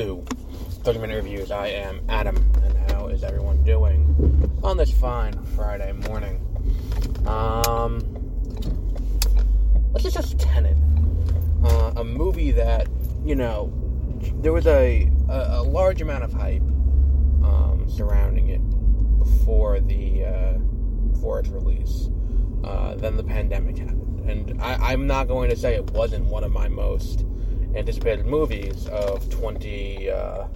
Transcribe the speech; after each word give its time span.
to 0.00 0.24
30 0.82 0.98
Minute 0.98 1.14
Reviews. 1.22 1.52
I 1.52 1.68
am 1.68 2.00
Adam, 2.08 2.36
and 2.64 2.90
how 2.90 3.06
is 3.06 3.22
everyone 3.22 3.62
doing 3.62 4.50
on 4.64 4.76
this 4.76 4.90
fine 4.90 5.40
Friday 5.54 5.92
morning? 5.92 6.40
Um, 7.28 8.02
let's 9.92 10.02
just 10.12 10.36
Tenet, 10.40 10.76
uh, 11.62 11.92
a 11.94 12.02
movie 12.02 12.50
that 12.50 12.88
you 13.24 13.36
know 13.36 13.72
there 14.40 14.52
was 14.52 14.66
a 14.66 15.08
a, 15.28 15.58
a 15.58 15.62
large 15.62 16.02
amount 16.02 16.24
of 16.24 16.32
hype 16.32 16.62
um, 17.44 17.86
surrounding 17.88 18.48
it 18.48 19.18
before 19.20 19.78
the 19.78 20.24
uh, 20.24 20.52
before 21.12 21.38
its 21.38 21.50
release. 21.50 22.10
Uh, 22.64 22.96
then 22.96 23.16
the 23.16 23.22
pandemic 23.22 23.78
happened, 23.78 24.28
and 24.28 24.60
I, 24.60 24.74
I'm 24.90 25.06
not 25.06 25.28
going 25.28 25.50
to 25.50 25.56
say 25.56 25.76
it 25.76 25.88
wasn't 25.92 26.24
one 26.24 26.42
of 26.42 26.50
my 26.50 26.66
most 26.66 27.24
anticipated 27.74 28.26
movies 28.26 28.86
of 28.88 29.28
20, 29.30 30.10
uh, 30.10 30.46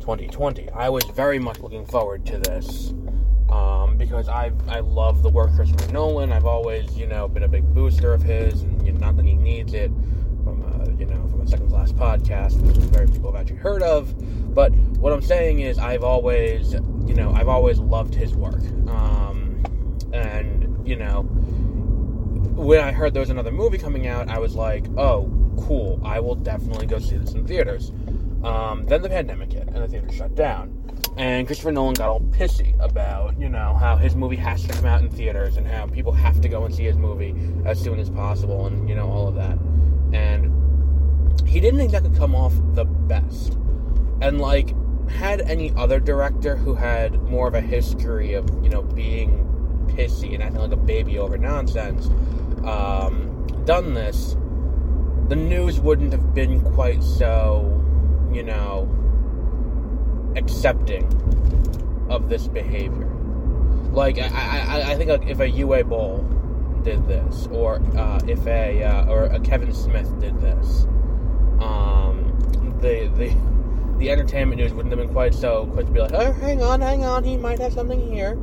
2020. 0.00 0.70
I 0.70 0.88
was 0.88 1.04
very 1.04 1.38
much 1.38 1.58
looking 1.60 1.84
forward 1.86 2.24
to 2.26 2.38
this 2.38 2.92
um, 3.50 3.96
because 3.96 4.28
I 4.28 4.52
I 4.68 4.80
love 4.80 5.22
the 5.22 5.28
work 5.28 5.54
Christopher 5.54 5.92
Nolan. 5.92 6.32
I've 6.32 6.46
always 6.46 6.96
you 6.96 7.06
know 7.06 7.28
been 7.28 7.42
a 7.42 7.48
big 7.48 7.64
booster 7.74 8.12
of 8.12 8.22
his, 8.22 8.62
and 8.62 8.84
you 8.86 8.92
know, 8.92 9.00
not 9.00 9.16
that 9.16 9.24
he 9.24 9.34
needs 9.34 9.74
it 9.74 9.90
from 10.44 10.62
a, 10.62 10.98
you 10.98 11.06
know 11.06 11.26
from 11.28 11.40
a 11.40 11.46
second 11.46 11.68
class 11.68 11.92
podcast, 11.92 12.60
which 12.62 12.76
very 12.76 13.06
people 13.06 13.32
have 13.32 13.40
actually 13.40 13.58
heard 13.58 13.82
of. 13.82 14.14
But 14.54 14.72
what 14.72 15.12
I'm 15.12 15.22
saying 15.22 15.60
is 15.60 15.78
I've 15.78 16.04
always 16.04 16.72
you 16.72 17.14
know 17.14 17.32
I've 17.34 17.48
always 17.48 17.78
loved 17.78 18.14
his 18.14 18.34
work, 18.34 18.62
um, 18.88 19.62
and 20.12 20.86
you 20.86 20.96
know 20.96 21.22
when 22.56 22.80
I 22.80 22.90
heard 22.90 23.12
there 23.12 23.20
was 23.20 23.30
another 23.30 23.52
movie 23.52 23.76
coming 23.76 24.06
out, 24.06 24.28
I 24.28 24.38
was 24.38 24.54
like, 24.54 24.86
oh 24.96 25.35
cool, 25.56 26.00
I 26.04 26.20
will 26.20 26.34
definitely 26.34 26.86
go 26.86 26.98
see 26.98 27.16
this 27.16 27.32
in 27.32 27.46
theaters. 27.46 27.92
Um, 28.44 28.86
then 28.86 29.02
the 29.02 29.08
pandemic 29.08 29.52
hit 29.52 29.66
and 29.68 29.76
the 29.76 29.88
theater 29.88 30.10
shut 30.12 30.34
down. 30.34 30.82
And 31.16 31.46
Christopher 31.46 31.72
Nolan 31.72 31.94
got 31.94 32.08
all 32.08 32.20
pissy 32.20 32.78
about, 32.78 33.38
you 33.40 33.48
know, 33.48 33.74
how 33.74 33.96
his 33.96 34.14
movie 34.14 34.36
has 34.36 34.62
to 34.64 34.72
come 34.72 34.84
out 34.84 35.02
in 35.02 35.10
theaters 35.10 35.56
and 35.56 35.66
how 35.66 35.86
people 35.86 36.12
have 36.12 36.40
to 36.42 36.48
go 36.48 36.64
and 36.64 36.74
see 36.74 36.84
his 36.84 36.96
movie 36.96 37.34
as 37.64 37.80
soon 37.80 37.98
as 37.98 38.10
possible 38.10 38.66
and, 38.66 38.88
you 38.88 38.94
know, 38.94 39.08
all 39.08 39.28
of 39.28 39.34
that. 39.34 39.58
And 40.12 40.52
he 41.48 41.58
didn't 41.58 41.80
exactly 41.80 42.16
come 42.16 42.34
off 42.34 42.52
the 42.74 42.84
best. 42.84 43.54
And, 44.20 44.40
like, 44.40 44.74
had 45.08 45.40
any 45.42 45.72
other 45.76 46.00
director 46.00 46.56
who 46.56 46.74
had 46.74 47.22
more 47.22 47.48
of 47.48 47.54
a 47.54 47.60
history 47.60 48.34
of, 48.34 48.48
you 48.62 48.68
know, 48.68 48.82
being 48.82 49.42
pissy 49.88 50.34
and 50.34 50.42
acting 50.42 50.60
like 50.60 50.72
a 50.72 50.76
baby 50.76 51.18
over 51.18 51.38
nonsense 51.38 52.08
um, 52.66 53.46
done 53.64 53.94
this, 53.94 54.36
the 55.28 55.36
news 55.36 55.80
wouldn't 55.80 56.12
have 56.12 56.34
been 56.34 56.60
quite 56.60 57.02
so, 57.02 57.82
you 58.32 58.42
know, 58.42 58.88
accepting 60.36 61.04
of 62.08 62.28
this 62.28 62.46
behavior. 62.46 63.10
Like, 63.90 64.18
I, 64.18 64.28
I, 64.28 64.92
I 64.92 64.96
think 64.96 65.10
like 65.10 65.26
if 65.26 65.40
a 65.40 65.50
Uwe 65.50 65.88
Boll 65.88 66.18
did 66.82 67.08
this, 67.08 67.48
or 67.48 67.80
uh, 67.96 68.20
if 68.28 68.46
a 68.46 68.84
uh, 68.84 69.06
or 69.06 69.24
a 69.24 69.40
Kevin 69.40 69.72
Smith 69.72 70.18
did 70.20 70.40
this, 70.40 70.84
um, 71.60 72.36
the 72.80 73.10
the 73.16 73.34
the 73.98 74.10
entertainment 74.10 74.60
news 74.60 74.72
wouldn't 74.72 74.92
have 74.92 75.00
been 75.04 75.12
quite 75.12 75.34
so 75.34 75.66
quick 75.72 75.86
to 75.86 75.92
be 75.92 76.00
like, 76.00 76.12
oh, 76.12 76.32
hang 76.32 76.62
on, 76.62 76.80
hang 76.80 77.04
on, 77.04 77.24
he 77.24 77.36
might 77.36 77.58
have 77.58 77.72
something 77.72 78.12
here. 78.12 78.38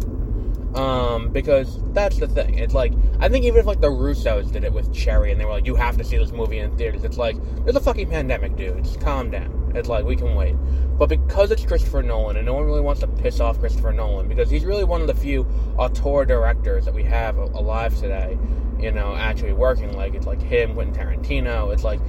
Um, 0.76 1.30
because 1.30 1.80
that's 1.94 2.18
the 2.18 2.28
thing. 2.28 2.58
It's 2.58 2.73
like 2.73 2.94
I 3.20 3.30
think 3.30 3.45
even 3.45 3.60
if 3.60 3.66
like 3.66 3.80
the 3.80 3.92
Russos 3.92 4.52
did 4.52 4.64
it 4.64 4.73
with 4.73 4.92
Cherry 4.94 5.32
and 5.32 5.39
they 5.39 5.45
were 5.45 5.52
like, 5.52 5.67
"You 5.67 5.76
have 5.76 5.98
to 5.98 6.04
see 6.04 6.17
this 6.17 6.32
movie 6.32 6.58
in 6.58 6.76
theaters," 6.78 7.04
it's 7.04 7.17
like 7.17 7.36
there's 7.64 7.76
a 7.76 7.80
fucking 7.80 8.10
pandemic, 8.10 8.56
dude. 8.56 8.83
Just 8.83 9.00
calm 9.00 9.30
down. 9.30 9.72
It's 9.76 9.88
like 9.88 10.04
we 10.06 10.16
can 10.16 10.36
wait. 10.36 10.56
But 10.98 11.10
because 11.10 11.52
it's 11.52 11.66
Christopher 11.66 12.02
Nolan, 12.02 12.38
and 12.38 12.45
no 12.45 12.54
one 12.54 12.66
really 12.66 12.82
wants 12.82 13.02
to 13.02 13.08
piss 13.08 13.39
off 13.39 13.60
Christopher 13.60 13.92
Nolan 13.92 14.28
because 14.28 14.50
he's 14.50 14.66
really 14.66 14.83
one 14.83 15.02
of 15.02 15.08
the 15.08 15.16
few 15.16 15.45
auteur 15.78 16.26
directors 16.26 16.86
that 16.86 16.94
we 16.94 17.04
have 17.04 17.38
alive 17.38 17.95
today. 18.00 18.38
You 18.80 18.92
know, 18.92 19.16
actually 19.16 19.54
working. 19.54 19.95
Like 19.95 20.16
it's 20.16 20.26
like 20.26 20.42
him, 20.42 20.73
Quentin 20.73 20.95
Tarantino. 20.95 21.72
It's 21.72 21.83
like 21.83 22.00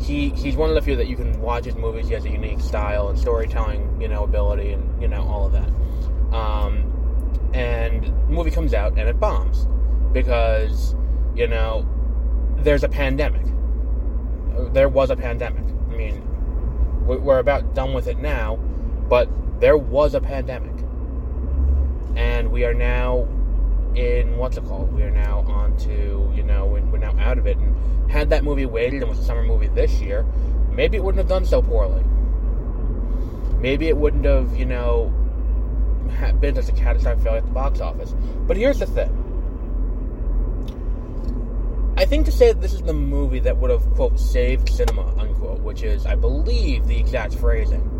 he 0.00 0.30
he's 0.30 0.56
one 0.56 0.70
of 0.70 0.74
the 0.74 0.82
few 0.82 0.96
that 0.96 1.08
you 1.08 1.16
can 1.16 1.38
watch 1.40 1.64
his 1.64 1.76
movies. 1.76 2.08
He 2.08 2.14
has 2.14 2.24
a 2.24 2.30
unique 2.30 2.60
style 2.60 3.08
and 3.08 3.18
storytelling, 3.18 4.00
you 4.00 4.08
know, 4.08 4.24
ability, 4.24 4.72
and 4.72 5.00
you 5.00 5.08
know 5.08 5.22
all 5.26 5.46
of 5.46 5.52
that. 5.52 5.68
Um, 6.34 6.93
and 7.54 8.12
movie 8.28 8.50
comes 8.50 8.74
out 8.74 8.98
and 8.98 9.08
it 9.08 9.18
bombs 9.18 9.66
because 10.12 10.94
you 11.34 11.46
know 11.46 11.88
there's 12.58 12.84
a 12.84 12.88
pandemic. 12.88 13.46
There 14.72 14.88
was 14.88 15.10
a 15.10 15.16
pandemic. 15.16 15.64
I 15.90 15.96
mean 15.96 16.22
we're 17.06 17.38
about 17.38 17.74
done 17.74 17.92
with 17.92 18.06
it 18.06 18.18
now 18.18 18.56
but 19.08 19.28
there 19.60 19.76
was 19.76 20.14
a 20.14 20.20
pandemic. 20.20 20.72
And 22.16 22.50
we 22.50 22.64
are 22.64 22.74
now 22.74 23.28
in 23.94 24.36
what's 24.36 24.56
it 24.56 24.64
called? 24.64 24.92
We 24.92 25.02
are 25.02 25.10
now 25.10 25.40
on 25.48 25.76
to 25.78 26.32
you 26.34 26.42
know 26.42 26.66
we're 26.66 26.98
now 26.98 27.16
out 27.18 27.38
of 27.38 27.46
it. 27.46 27.56
And 27.56 28.10
had 28.10 28.28
that 28.30 28.44
movie 28.44 28.66
waited 28.66 29.00
and 29.00 29.08
was 29.08 29.18
a 29.18 29.24
summer 29.24 29.42
movie 29.42 29.68
this 29.68 30.00
year 30.00 30.26
maybe 30.74 30.96
it 30.96 31.04
wouldn't 31.04 31.18
have 31.18 31.28
done 31.28 31.44
so 31.44 31.62
poorly. 31.62 32.02
Maybe 33.60 33.88
it 33.88 33.96
wouldn't 33.96 34.24
have 34.24 34.56
you 34.56 34.66
know 34.66 35.12
been 36.40 36.54
such 36.54 36.68
a 36.68 36.72
catastrophic 36.72 37.22
failure 37.22 37.38
at 37.38 37.46
the 37.46 37.52
box 37.52 37.80
office. 37.80 38.14
But 38.46 38.56
here's 38.56 38.78
the 38.78 38.86
thing. 38.86 39.20
I 41.96 42.06
think 42.06 42.26
to 42.26 42.32
say 42.32 42.48
that 42.48 42.60
this 42.60 42.72
is 42.72 42.82
the 42.82 42.92
movie 42.92 43.38
that 43.40 43.56
would 43.56 43.70
have, 43.70 43.88
quote, 43.94 44.18
saved 44.18 44.68
cinema, 44.68 45.14
unquote, 45.16 45.60
which 45.60 45.82
is, 45.82 46.06
I 46.06 46.16
believe, 46.16 46.86
the 46.86 46.98
exact 46.98 47.34
phrasing 47.36 47.90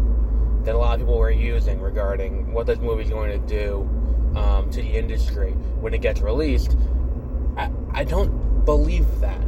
that 0.64 0.74
a 0.74 0.78
lot 0.78 0.94
of 0.94 1.00
people 1.00 1.18
were 1.18 1.30
using 1.30 1.80
regarding 1.80 2.52
what 2.52 2.66
this 2.66 2.78
movie 2.78 3.04
is 3.04 3.10
going 3.10 3.30
to 3.30 3.46
do 3.46 3.88
um, 4.36 4.68
to 4.70 4.82
the 4.82 4.88
industry 4.88 5.52
when 5.80 5.94
it 5.94 6.00
gets 6.00 6.20
released, 6.20 6.76
I, 7.56 7.70
I 7.92 8.04
don't 8.04 8.64
believe 8.64 9.20
that. 9.20 9.40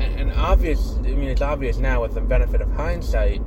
And, 0.00 0.02
and 0.02 0.32
obvious, 0.32 0.96
I 0.96 1.02
mean, 1.02 1.28
it's 1.28 1.42
obvious 1.42 1.78
now 1.78 2.02
with 2.02 2.14
the 2.14 2.20
benefit 2.20 2.60
of 2.60 2.72
hindsight 2.72 3.38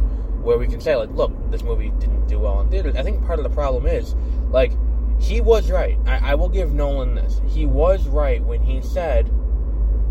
where 0.42 0.58
we 0.58 0.68
can 0.68 0.80
say 0.80 0.96
like, 0.96 1.10
look, 1.10 1.32
this 1.52 1.64
movie 1.64 1.90
didn't 2.00 2.28
do 2.28 2.40
well 2.40 2.60
in 2.62 2.70
theaters. 2.70 2.96
I 2.96 3.04
think 3.04 3.26
part 3.26 3.40
of 3.40 3.44
the 3.44 3.50
problem 3.50 3.86
is 3.86 4.16
like 4.50 4.72
he 5.20 5.42
was 5.42 5.70
right. 5.70 5.98
I, 6.06 6.32
I 6.32 6.36
will 6.36 6.50
give 6.50 6.74
Nolan 6.74 7.16
this. 7.16 7.42
He 7.48 7.66
was 7.66 8.08
right 8.08 8.44
when 8.44 8.64
he 8.64 8.82
said, 8.82 9.30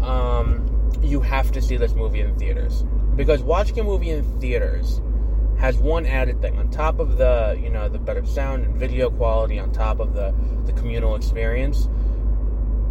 um, 0.02 0.92
you 1.02 1.20
have 1.20 1.50
to 1.52 1.62
see 1.62 1.76
this 1.76 1.94
movie 1.94 2.20
in 2.20 2.36
theaters 2.38 2.84
because 3.16 3.42
watching 3.42 3.78
a 3.78 3.84
movie 3.84 4.10
in 4.10 4.40
theaters 4.40 5.00
has 5.58 5.76
one 5.76 6.06
added 6.06 6.40
thing 6.40 6.58
on 6.58 6.70
top 6.70 6.98
of 6.98 7.18
the 7.18 7.58
you 7.62 7.68
know 7.68 7.88
the 7.88 7.98
better 7.98 8.24
sound 8.24 8.64
and 8.64 8.76
video 8.76 9.10
quality 9.10 9.58
on 9.58 9.70
top 9.72 10.00
of 10.00 10.14
the 10.14 10.34
the 10.64 10.72
communal 10.72 11.14
experience 11.14 11.88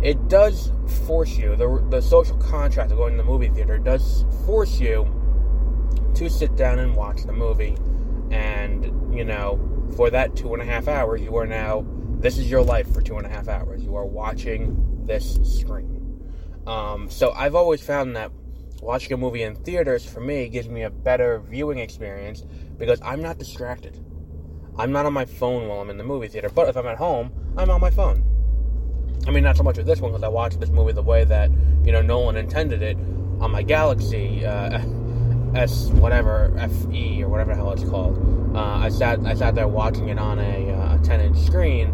it 0.01 0.27
does 0.27 0.71
force 1.05 1.35
you 1.35 1.55
the, 1.55 1.83
the 1.89 1.99
social 1.99 2.37
contract 2.37 2.91
of 2.91 2.97
going 2.97 3.13
to 3.13 3.17
the 3.17 3.23
movie 3.23 3.49
theater 3.49 3.79
does 3.79 4.23
force 4.45 4.79
you 4.79 5.07
to 6.15 6.29
sit 6.29 6.55
down 6.55 6.79
and 6.79 6.95
watch 6.95 7.23
the 7.23 7.31
movie. 7.31 7.77
And, 8.31 9.15
you 9.15 9.23
know, 9.23 9.59
for 9.95 10.09
that 10.09 10.35
two 10.35 10.53
and 10.53 10.61
a 10.61 10.65
half 10.65 10.87
hours, 10.87 11.21
you 11.21 11.35
are 11.37 11.47
now, 11.47 11.85
this 12.19 12.37
is 12.37 12.49
your 12.49 12.61
life 12.61 12.91
for 12.93 13.01
two 13.01 13.17
and 13.17 13.25
a 13.25 13.29
half 13.29 13.47
hours. 13.47 13.83
You 13.83 13.95
are 13.95 14.05
watching 14.05 15.05
this 15.05 15.39
screen. 15.43 15.99
Um, 16.67 17.09
so 17.09 17.31
I've 17.31 17.55
always 17.55 17.81
found 17.81 18.15
that 18.15 18.31
watching 18.81 19.13
a 19.13 19.17
movie 19.17 19.43
in 19.43 19.55
theaters 19.55 20.05
for 20.05 20.19
me 20.19 20.47
gives 20.49 20.69
me 20.69 20.83
a 20.83 20.89
better 20.89 21.39
viewing 21.39 21.79
experience 21.79 22.43
because 22.77 22.99
I'm 23.01 23.21
not 23.21 23.39
distracted. 23.39 23.99
I'm 24.77 24.91
not 24.91 25.05
on 25.05 25.13
my 25.13 25.25
phone 25.25 25.67
while 25.67 25.81
I'm 25.81 25.89
in 25.89 25.97
the 25.97 26.03
movie 26.03 26.27
theater, 26.27 26.49
but 26.49 26.69
if 26.69 26.77
I'm 26.77 26.87
at 26.87 26.97
home, 26.97 27.31
I'm 27.57 27.69
on 27.69 27.81
my 27.81 27.89
phone. 27.89 28.23
I 29.27 29.31
mean, 29.31 29.43
not 29.43 29.57
so 29.57 29.63
much 29.63 29.77
with 29.77 29.85
this 29.85 29.99
one 29.99 30.11
because 30.11 30.23
I 30.23 30.29
watched 30.29 30.59
this 30.59 30.69
movie 30.69 30.93
the 30.93 31.01
way 31.01 31.25
that 31.25 31.51
you 31.83 31.91
know 31.91 32.01
Nolan 32.01 32.37
intended 32.37 32.81
it 32.81 32.97
on 33.41 33.51
my 33.51 33.61
Galaxy. 33.63 34.45
Uh, 34.45 34.79
S 35.55 35.89
whatever 35.91 36.51
FE 36.57 37.23
or 37.23 37.29
whatever 37.29 37.51
the 37.51 37.57
hell 37.57 37.71
it's 37.71 37.83
called. 37.83 38.17
Uh, 38.55 38.59
I 38.59 38.89
sat 38.89 39.19
I 39.25 39.33
sat 39.33 39.55
there 39.55 39.67
watching 39.67 40.09
it 40.09 40.19
on 40.19 40.39
a, 40.39 40.71
uh, 40.71 40.97
10 40.99 41.21
inch 41.21 41.37
screen. 41.37 41.87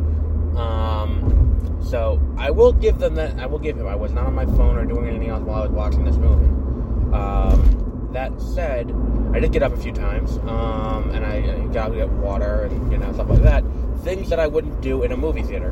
Um, 0.58 1.80
so 1.84 2.20
I 2.38 2.52
will 2.52 2.74
give 2.74 2.98
them 2.98 3.16
that. 3.16 3.40
I 3.40 3.46
will 3.46 3.60
give 3.60 3.78
him. 3.78 3.88
I 3.88 3.96
was 3.96 4.12
not 4.12 4.26
on 4.26 4.34
my 4.34 4.46
phone 4.46 4.78
or 4.78 4.86
doing 4.86 5.08
anything 5.08 5.30
else 5.30 5.44
while 5.44 5.60
I 5.60 5.68
was 5.68 5.72
watching 5.72 6.04
this 6.04 6.18
movie. 6.18 6.46
Um, 7.16 8.10
that 8.14 8.42
said, 8.42 8.94
I 9.34 9.40
did 9.40 9.52
get 9.52 9.62
up 9.62 9.74
a 9.74 9.78
few 9.78 9.92
times, 9.92 10.38
um, 10.48 11.12
and 11.14 11.26
I, 11.26 11.36
I 11.36 11.74
got 11.74 11.90
to 11.90 11.96
get 11.96 12.10
water 12.10 12.64
and 12.64 12.92
you 12.92 12.98
know 12.98 13.12
stuff 13.14 13.30
like 13.30 13.44
that. 13.44 13.64
Things 14.04 14.30
that 14.30 14.40
I 14.40 14.48
wouldn't 14.48 14.82
do 14.82 15.04
in 15.04 15.12
a 15.12 15.18
movie 15.18 15.44
theater 15.44 15.70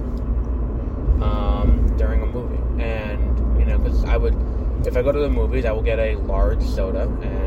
um, 1.22 1.94
during 1.98 2.22
a 2.22 2.26
movie, 2.26 2.84
and 2.84 3.60
you 3.60 3.66
know 3.66 3.78
because 3.78 4.04
I 4.06 4.18
would 4.18 4.36
if 4.86 4.98
I 4.98 5.02
go 5.02 5.12
to 5.12 5.20
the 5.20 5.30
movies, 5.30 5.66
I 5.66 5.72
will 5.72 5.82
get 5.82 6.00
a 6.00 6.16
large 6.16 6.62
soda. 6.62 7.04
And 7.04 7.43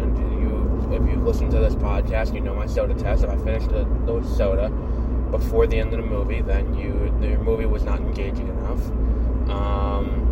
if 0.93 1.03
you've 1.09 1.25
listened 1.25 1.51
to 1.53 1.59
this 1.59 1.75
podcast, 1.75 2.35
you 2.35 2.41
know 2.41 2.55
my 2.55 2.67
soda 2.67 2.95
test. 2.95 3.25
If 3.25 3.31
I 3.31 3.37
finish 3.39 3.65
the, 3.65 3.85
the 4.07 4.23
soda 4.37 4.69
before 5.31 5.67
the 5.67 5.79
end 5.79 5.93
of 5.93 6.01
the 6.01 6.07
movie, 6.07 6.41
then 6.41 6.75
you 6.75 7.15
the 7.21 7.37
movie 7.39 7.67
was 7.67 7.83
not 7.85 8.01
engaging 8.01 8.49
enough. 8.49 8.81
Um, 9.51 10.27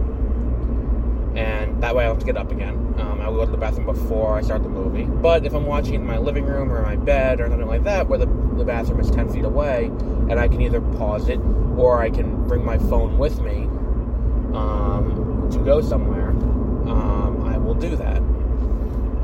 and 1.36 1.82
That 1.82 1.94
way 1.96 2.04
I 2.04 2.08
have 2.08 2.18
to 2.20 2.24
get 2.26 2.36
up 2.36 2.50
again. 2.52 2.94
Um, 2.98 3.20
I'll 3.20 3.34
go 3.34 3.44
to 3.44 3.50
the 3.50 3.56
bathroom 3.56 3.86
before 3.86 4.36
I 4.36 4.40
start 4.40 4.62
the 4.62 4.68
movie. 4.68 5.04
But 5.04 5.44
if 5.44 5.52
I'm 5.52 5.66
watching 5.66 5.94
in 5.94 6.06
my 6.06 6.16
living 6.16 6.46
room 6.46 6.72
or 6.72 6.82
my 6.82 6.96
bed 6.96 7.40
or 7.40 7.48
something 7.48 7.66
like 7.66 7.84
that, 7.84 8.08
where 8.08 8.18
the, 8.18 8.26
the 8.56 8.64
bathroom 8.64 9.00
is 9.00 9.10
10 9.10 9.30
feet 9.30 9.44
away, 9.44 9.86
and 10.30 10.38
I 10.38 10.48
can 10.48 10.62
either 10.62 10.80
pause 10.80 11.28
it 11.28 11.40
or 11.76 12.00
I 12.00 12.08
can 12.08 12.46
bring 12.46 12.64
my 12.64 12.78
phone 12.78 13.18
with 13.18 13.40
me 13.40 13.64
um, 14.56 15.48
to 15.52 15.58
go 15.58 15.80
somewhere, 15.80 16.30
um, 16.30 17.42
I 17.44 17.58
will 17.58 17.74
do 17.74 17.96
that. 17.96 18.22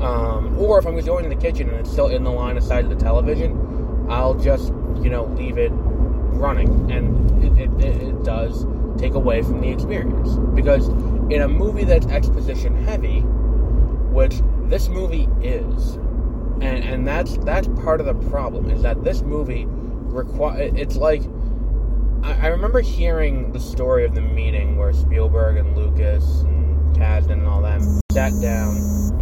Um, 0.01 0.57
or 0.57 0.79
if 0.79 0.85
I'm 0.85 0.99
going 0.99 1.23
to 1.23 1.29
the 1.29 1.35
kitchen 1.35 1.69
and 1.69 1.79
it's 1.79 1.91
still 1.91 2.07
in 2.07 2.23
the 2.23 2.31
line 2.31 2.57
of 2.57 2.63
sight 2.63 2.83
of 2.83 2.89
the 2.89 2.95
television, 2.95 4.07
I'll 4.09 4.33
just, 4.33 4.69
you 5.01 5.09
know, 5.09 5.25
leave 5.37 5.57
it 5.57 5.71
running. 5.73 6.91
And 6.91 7.43
it, 7.43 7.69
it, 7.69 7.85
it 7.85 8.23
does 8.23 8.65
take 8.97 9.13
away 9.13 9.43
from 9.43 9.61
the 9.61 9.69
experience. 9.69 10.35
Because 10.55 10.87
in 11.31 11.41
a 11.41 11.47
movie 11.47 11.83
that's 11.83 12.07
exposition 12.07 12.83
heavy, 12.83 13.21
which 13.21 14.41
this 14.63 14.89
movie 14.89 15.29
is, 15.41 15.95
and, 16.61 16.83
and 16.83 17.07
that's 17.07 17.37
that's 17.37 17.67
part 17.81 17.99
of 17.99 18.05
the 18.05 18.29
problem, 18.29 18.69
is 18.69 18.81
that 18.81 19.03
this 19.03 19.21
movie 19.21 19.65
require 19.67 20.69
it's 20.75 20.95
like 20.95 21.21
I, 22.23 22.33
I 22.33 22.47
remember 22.47 22.81
hearing 22.81 23.51
the 23.51 23.59
story 23.59 24.05
of 24.05 24.13
the 24.13 24.21
meeting 24.21 24.77
where 24.77 24.93
Spielberg 24.93 25.57
and 25.57 25.75
Lucas 25.75 26.41
and 26.41 26.95
Kasdan 26.95 27.31
and 27.31 27.47
all 27.47 27.61
them 27.61 27.81
sat 28.11 28.33
down 28.41 29.20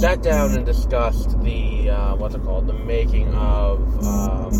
sat 0.00 0.22
down 0.22 0.54
and 0.54 0.64
discussed 0.64 1.38
the 1.42 1.90
uh, 1.90 2.14
what's 2.16 2.34
it 2.34 2.42
called? 2.42 2.66
The 2.66 2.72
making 2.72 3.34
of 3.34 3.80
um, 4.02 4.50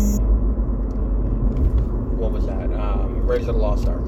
what 2.15 2.31
was 2.31 2.45
that? 2.45 2.71
Um, 2.71 3.25
Raiders 3.25 3.47
of 3.47 3.55
the 3.55 3.61
Lost 3.61 3.87
Ark. 3.87 4.05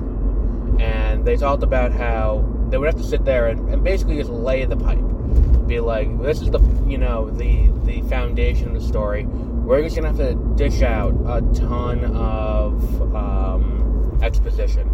And 0.80 1.26
they 1.26 1.36
talked 1.36 1.64
about 1.64 1.92
how 1.92 2.48
they 2.70 2.78
would 2.78 2.86
have 2.86 3.02
to 3.02 3.04
sit 3.04 3.26
there 3.26 3.48
and, 3.48 3.68
and 3.70 3.84
basically 3.84 4.18
just 4.18 4.30
lay 4.30 4.64
the 4.66 4.78
pipe. 4.78 5.00
Be 5.66 5.80
like 5.80 6.22
this 6.22 6.40
is 6.40 6.52
the 6.52 6.60
you 6.88 7.00
know 7.00 7.32
the 7.32 7.68
the 7.84 8.04
foundation 8.10 8.68
of 8.68 8.76
the 8.80 8.88
story. 8.88 9.26
We're 9.26 9.82
just 9.82 9.96
gonna 9.96 10.10
have 10.10 10.18
to 10.18 10.36
dish 10.56 10.84
out 10.84 11.16
a 11.26 11.42
ton 11.56 12.16
of 12.16 13.16
um, 13.16 14.20
exposition 14.22 14.88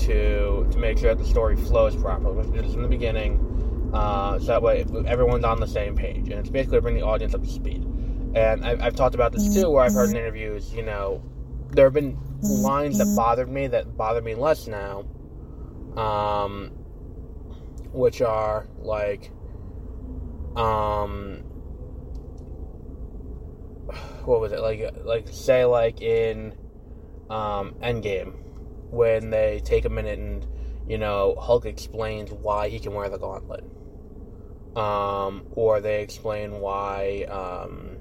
to 0.00 0.68
to 0.70 0.78
make 0.78 0.98
sure 0.98 1.14
that 1.14 1.22
the 1.22 1.28
story 1.28 1.56
flows 1.56 1.96
properly. 1.96 2.36
Let's 2.36 2.50
do 2.50 2.60
this 2.60 2.74
in 2.74 2.82
the 2.82 2.88
beginning, 2.88 3.38
uh, 3.92 4.38
so 4.38 4.46
that 4.46 4.62
way 4.62 4.84
everyone's 5.06 5.44
on 5.44 5.60
the 5.60 5.66
same 5.66 5.96
page, 5.96 6.28
and 6.28 6.38
it's 6.40 6.50
basically 6.50 6.78
to 6.78 6.82
bring 6.82 6.94
the 6.94 7.02
audience 7.02 7.34
up 7.34 7.42
to 7.42 7.48
speed. 7.48 7.84
And 8.34 8.64
I've, 8.64 8.80
I've 8.80 8.94
talked 8.94 9.14
about 9.14 9.32
this 9.32 9.52
too, 9.52 9.70
where 9.70 9.82
I've 9.82 9.92
heard 9.92 10.10
in 10.10 10.16
interviews, 10.16 10.72
you 10.72 10.82
know, 10.82 11.22
there 11.72 11.86
have 11.86 11.94
been 11.94 12.16
lines 12.42 12.98
that 12.98 13.12
bothered 13.16 13.48
me 13.48 13.66
that 13.68 13.96
bother 13.96 14.22
me 14.22 14.34
less 14.34 14.68
now, 14.68 15.04
um, 15.96 16.68
which 17.92 18.22
are 18.22 18.68
like, 18.78 19.32
um, 20.56 21.42
what 24.24 24.40
was 24.40 24.52
it 24.52 24.60
like? 24.60 24.94
Like 25.04 25.26
say 25.30 25.64
like 25.64 26.00
in 26.00 26.54
um, 27.28 27.74
Endgame 27.82 28.34
when 28.90 29.30
they 29.30 29.60
take 29.64 29.84
a 29.84 29.88
minute 29.88 30.18
and 30.18 30.46
you 30.90 30.98
know 30.98 31.36
Hulk 31.40 31.66
explains 31.66 32.32
why 32.32 32.68
he 32.68 32.80
can 32.80 32.92
wear 32.92 33.08
the 33.08 33.16
gauntlet, 33.16 33.64
um, 34.76 35.46
or 35.52 35.80
they 35.80 36.02
explain 36.02 36.60
why. 36.60 37.26
Um, 37.30 37.98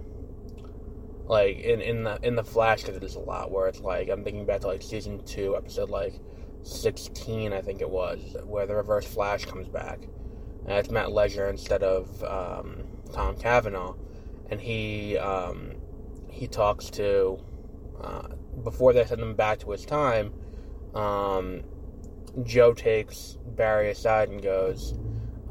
like 1.28 1.60
in, 1.60 1.82
in 1.82 2.04
the 2.04 2.20
in 2.24 2.36
the 2.36 2.44
Flash, 2.44 2.82
because 2.82 3.00
there's 3.00 3.14
a 3.14 3.20
lot 3.20 3.52
where 3.52 3.68
it's 3.68 3.82
like 3.82 4.10
I'm 4.10 4.24
thinking 4.24 4.48
back 4.48 4.62
to 4.62 4.68
like 4.68 4.82
season 4.82 5.24
two, 5.24 5.56
episode 5.56 5.92
like 5.92 6.20
sixteen, 6.64 7.54
I 7.54 7.62
think 7.62 7.82
it 7.82 7.90
was, 7.90 8.36
where 8.44 8.66
the 8.66 8.76
Reverse 8.76 9.06
Flash 9.06 9.46
comes 9.46 9.68
back, 9.68 10.00
and 10.66 10.80
it's 10.80 10.90
Matt 10.90 11.10
Letscher 11.10 11.48
instead 11.48 11.84
of 11.84 12.24
um, 12.24 12.84
Tom 13.14 13.38
Cavanagh, 13.38 13.94
and 14.50 14.60
he 14.60 15.20
um, 15.20 15.74
he 16.32 16.48
talks 16.48 16.90
to 16.90 17.40
uh, 18.02 18.30
before 18.64 18.94
they 18.94 19.06
send 19.06 19.22
him 19.22 19.36
back 19.36 19.60
to 19.60 19.70
his 19.70 19.86
time. 19.86 20.34
Um, 20.96 21.62
Joe 22.44 22.74
takes 22.74 23.38
Barry 23.56 23.92
aside 23.92 24.30
and 24.30 24.42
goes, 24.42 24.94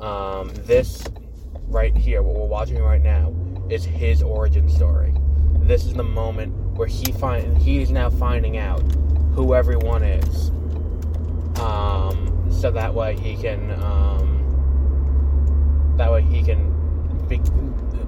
um, 0.01 0.51
"This 0.55 1.05
right 1.67 1.97
here, 1.97 2.23
what 2.23 2.35
we're 2.37 2.47
watching 2.47 2.83
right 2.83 3.03
now, 3.03 3.35
is 3.69 3.85
his 3.85 4.23
origin 4.23 4.69
story. 4.69 5.15
This 5.61 5.85
is 5.85 5.95
the 5.95 6.05
moment 6.05 6.55
where 6.77 6.89
he 6.89 7.13
find 7.13 7.57
he 7.59 7.83
is 7.83 7.91
now 7.91 8.11
finding 8.11 8.57
out 8.57 8.81
who 9.35 9.55
everyone 9.55 10.03
is, 10.03 10.51
um, 11.61 12.47
so 12.51 12.71
that 12.71 12.95
way 12.95 13.17
he 13.17 13.37
can 13.37 13.71
um, 13.83 14.39
that 15.97 16.11
way 16.11 16.23
he 16.23 16.43
can 16.43 16.75
be, 17.29 17.41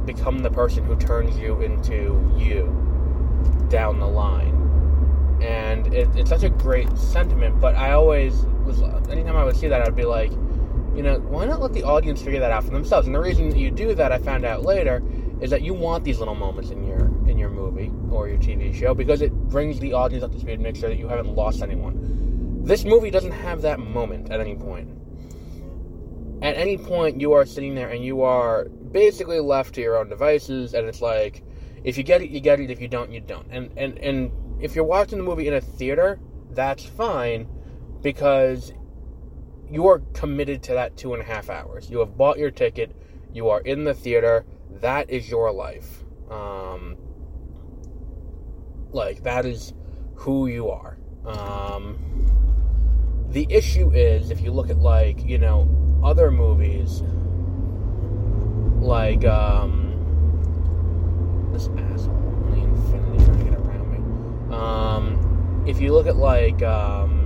become 0.06 0.38
the 0.38 0.50
person 0.50 0.84
who 0.84 0.96
turns 0.96 1.36
you 1.38 1.60
into 1.60 2.34
you 2.38 2.64
down 3.68 3.98
the 3.98 4.08
line. 4.08 4.56
And 5.42 5.92
it, 5.92 6.08
it's 6.16 6.30
such 6.30 6.42
a 6.42 6.50
great 6.50 6.96
sentiment, 6.96 7.60
but 7.60 7.74
I 7.74 7.92
always 7.92 8.44
was, 8.78 9.08
anytime 9.10 9.36
I 9.36 9.44
would 9.44 9.56
see 9.56 9.68
that, 9.68 9.86
I'd 9.86 9.96
be 9.96 10.04
like, 10.04 10.30
you 10.94 11.02
know, 11.02 11.18
why 11.20 11.44
not 11.44 11.60
let 11.60 11.72
the 11.72 11.82
audience 11.82 12.20
figure 12.22 12.40
that 12.40 12.50
out 12.50 12.64
for 12.64 12.70
themselves? 12.70 13.06
And 13.06 13.14
the 13.14 13.20
reason 13.20 13.56
you 13.56 13.70
do 13.70 13.94
that, 13.94 14.12
I 14.12 14.18
found 14.18 14.44
out 14.44 14.62
later, 14.62 15.02
is 15.40 15.50
that 15.50 15.62
you 15.62 15.72
want 15.72 16.04
these 16.04 16.18
little 16.18 16.34
moments 16.34 16.70
in 16.70 16.84
your 16.84 17.06
in 17.28 17.38
your 17.38 17.48
movie 17.48 17.92
or 18.10 18.28
your 18.28 18.38
TV 18.38 18.74
show 18.74 18.92
because 18.92 19.22
it 19.22 19.32
brings 19.32 19.78
the 19.80 19.92
audience 19.92 20.22
up 20.24 20.32
to 20.32 20.38
speed 20.38 20.54
and 20.54 20.62
makes 20.62 20.78
sure 20.78 20.88
that 20.88 20.98
you 20.98 21.08
haven't 21.08 21.34
lost 21.34 21.62
anyone. 21.62 22.62
This 22.64 22.84
movie 22.84 23.10
doesn't 23.10 23.32
have 23.32 23.62
that 23.62 23.78
moment 23.78 24.30
at 24.30 24.40
any 24.40 24.56
point. 24.56 24.90
At 26.42 26.56
any 26.56 26.76
point, 26.76 27.20
you 27.20 27.32
are 27.32 27.46
sitting 27.46 27.74
there 27.74 27.88
and 27.88 28.04
you 28.04 28.22
are 28.22 28.64
basically 28.64 29.40
left 29.40 29.74
to 29.76 29.80
your 29.80 29.96
own 29.96 30.08
devices, 30.08 30.74
and 30.74 30.86
it's 30.86 31.00
like, 31.00 31.42
if 31.84 31.96
you 31.96 32.02
get 32.02 32.22
it, 32.22 32.30
you 32.30 32.40
get 32.40 32.60
it. 32.60 32.70
If 32.70 32.80
you 32.80 32.88
don't, 32.88 33.10
you 33.12 33.20
don't. 33.20 33.46
And 33.50 33.70
and 33.76 33.98
and 33.98 34.32
if 34.60 34.74
you're 34.74 34.84
watching 34.84 35.18
the 35.18 35.24
movie 35.24 35.48
in 35.48 35.54
a 35.54 35.60
theater, 35.60 36.18
that's 36.50 36.84
fine 36.84 37.48
because 38.02 38.72
you 39.70 39.86
are 39.86 40.00
committed 40.12 40.62
to 40.64 40.74
that 40.74 40.96
two 40.96 41.14
and 41.14 41.22
a 41.22 41.26
half 41.26 41.48
hours. 41.48 41.90
You 41.90 42.00
have 42.00 42.16
bought 42.16 42.38
your 42.38 42.50
ticket. 42.50 42.94
You 43.32 43.48
are 43.48 43.60
in 43.60 43.84
the 43.84 43.94
theater. 43.94 44.44
That 44.80 45.10
is 45.10 45.30
your 45.30 45.52
life. 45.52 46.04
Um, 46.30 46.96
like 48.92 49.22
that 49.22 49.46
is 49.46 49.72
who 50.14 50.46
you 50.46 50.70
are. 50.70 50.96
Um, 51.24 51.98
the 53.28 53.46
issue 53.48 53.90
is 53.92 54.30
if 54.30 54.40
you 54.40 54.50
look 54.50 54.70
at 54.70 54.78
like 54.78 55.24
you 55.24 55.38
know 55.38 55.68
other 56.02 56.30
movies 56.30 57.02
like 58.80 59.24
um, 59.24 59.90
this 61.52 61.68
asshole 61.68 62.14
the 62.50 62.56
Infiniti 62.56 63.24
trying 63.24 63.38
to 63.38 63.44
get 63.44 63.54
around 63.54 64.48
me. 64.48 64.54
Um, 64.54 65.64
if 65.66 65.80
you 65.80 65.92
look 65.92 66.06
at 66.06 66.16
like 66.16 66.62
um, 66.62 67.19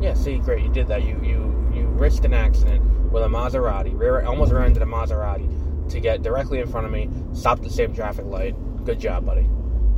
yeah, 0.00 0.14
see, 0.14 0.38
great, 0.38 0.62
you 0.62 0.72
did 0.72 0.88
that. 0.88 1.02
You 1.04 1.20
you 1.22 1.72
you 1.74 1.86
risked 1.86 2.24
an 2.24 2.34
accident 2.34 2.82
with 3.10 3.22
a 3.22 3.28
Maserati, 3.28 3.98
rear, 3.98 4.24
almost 4.24 4.52
ran 4.52 4.68
into 4.68 4.80
the 4.80 4.86
Maserati 4.86 5.90
to 5.90 6.00
get 6.00 6.22
directly 6.22 6.60
in 6.60 6.68
front 6.68 6.86
of 6.86 6.92
me, 6.92 7.10
stopped 7.32 7.62
the 7.62 7.70
same 7.70 7.94
traffic 7.94 8.24
light. 8.26 8.54
Good 8.84 9.00
job, 9.00 9.26
buddy. 9.26 9.48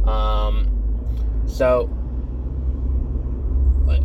Um, 0.04 1.44
so, 1.46 1.84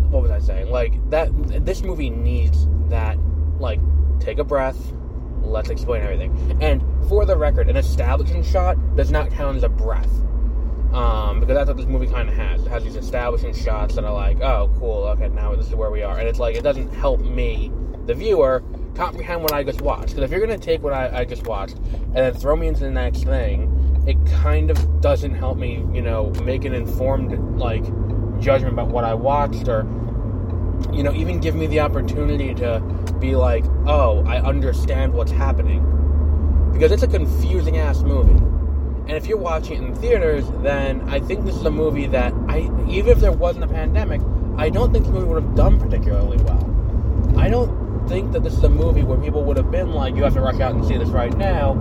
what 0.10 0.22
was 0.22 0.32
I 0.32 0.39
saying? 0.39 0.70
Like 0.70 1.10
that. 1.10 1.30
This 1.66 1.82
movie 1.82 2.10
needs 2.10 2.68
that. 2.89 3.18
Like, 3.60 3.80
take 4.20 4.38
a 4.38 4.44
breath 4.44 4.77
let's 5.48 5.70
explain 5.70 6.04
everything. 6.04 6.58
And 6.62 6.82
for 7.08 7.25
the 7.25 7.38
record, 7.38 7.70
an 7.70 7.77
establishing 7.77 8.44
shot 8.44 8.77
does 8.96 9.12
not 9.12 9.32
count 9.32 9.58
as 9.58 9.63
a 9.63 9.70
breath. 9.70 10.10
Um, 10.94 11.39
because 11.39 11.56
that's 11.56 11.67
what 11.67 11.77
this 11.77 11.86
movie 11.86 12.08
kind 12.08 12.29
of 12.29 12.36
has. 12.36 12.65
It 12.65 12.70
has 12.70 12.84
these 12.84 12.96
establishing 12.96 13.53
shots 13.53 13.96
that 13.96 14.06
are 14.06 14.13
like, 14.13 14.41
oh, 14.41 14.74
cool, 14.79 15.03
okay, 15.10 15.27
now 15.29 15.53
this 15.56 15.67
is 15.67 15.75
where 15.75 15.91
we 15.91 16.01
are. 16.01 16.17
And 16.17 16.27
it's 16.27 16.39
like, 16.39 16.56
it 16.56 16.63
doesn't 16.63 16.94
help 16.94 17.20
me, 17.20 17.72
the 18.06 18.13
viewer, 18.13 18.63
comprehend 18.96 19.41
what 19.41 19.53
I 19.53 19.63
just 19.63 19.82
watched. 19.82 20.15
Because 20.15 20.24
if 20.24 20.32
you're 20.32 20.46
going 20.46 20.58
to 20.58 20.65
take 20.65 20.82
what 20.82 20.94
I, 20.94 21.20
I 21.20 21.25
just 21.25 21.46
watched 21.46 21.77
and 21.77 22.15
then 22.15 22.34
throw 22.34 22.56
me 22.56 22.67
into 22.67 22.82
the 22.82 22.91
next 22.91 23.25
thing, 23.25 24.03
it 24.08 24.17
kind 24.41 24.72
of 24.72 25.01
doesn't 25.01 25.36
help 25.36 25.58
me, 25.58 25.86
you 25.94 26.01
know, 26.01 26.32
make 26.44 26.65
an 26.65 26.74
informed, 26.74 27.58
like, 27.60 27.84
judgment 28.39 28.74
about 28.74 28.88
what 28.88 29.03
I 29.03 29.13
watched 29.13 29.67
or 29.67 29.86
you 30.94 31.03
know, 31.03 31.13
even 31.13 31.39
give 31.39 31.56
me 31.56 31.67
the 31.67 31.79
opportunity 31.79 32.53
to 32.56 32.79
be 33.20 33.36
like, 33.36 33.65
oh, 33.86 34.24
I 34.25 34.41
understand 34.41 35.13
what's 35.13 35.32
happening. 35.32 35.82
Because 36.72 36.91
it's 36.91 37.03
a 37.03 37.08
confusing 37.08 37.77
ass 37.77 38.01
movie. 38.01 38.39
And 39.08 39.16
if 39.16 39.26
you're 39.26 39.38
watching 39.38 39.82
it 39.82 39.88
in 39.88 39.96
theaters, 39.96 40.46
then 40.62 41.08
I 41.08 41.22
think 41.22 41.46
this 41.46 41.56
is 41.56 41.64
a 41.64 41.72
movie 41.72 42.08
that 42.08 42.34
I, 42.50 42.70
even 42.90 43.08
if 43.10 43.20
there 43.20 43.32
wasn't 43.32 43.64
a 43.64 43.68
pandemic, 43.68 44.20
I 44.58 44.70
don't 44.70 44.92
think 44.92 45.06
the 45.06 45.12
movie 45.12 45.28
would 45.28 45.42
have 45.42 45.56
done 45.56 45.80
particularly 45.80 46.36
well. 46.44 47.38
I 47.38 47.48
don't 47.48 48.08
think 48.10 48.34
that 48.34 48.44
this 48.44 48.54
is 48.54 48.64
a 48.66 48.70
movie 48.70 49.04
where 49.04 49.18
people 49.18 49.46
would 49.46 49.56
have 49.56 49.72
been 49.72 49.94
like, 49.94 50.16
you 50.16 50.24
have 50.24 50.34
to 50.34 50.42
rush 50.42 50.60
out 50.60 50.76
and 50.76 50.86
see 50.86 50.98
this 50.98 51.08
right 51.08 51.36
now, 51.38 51.76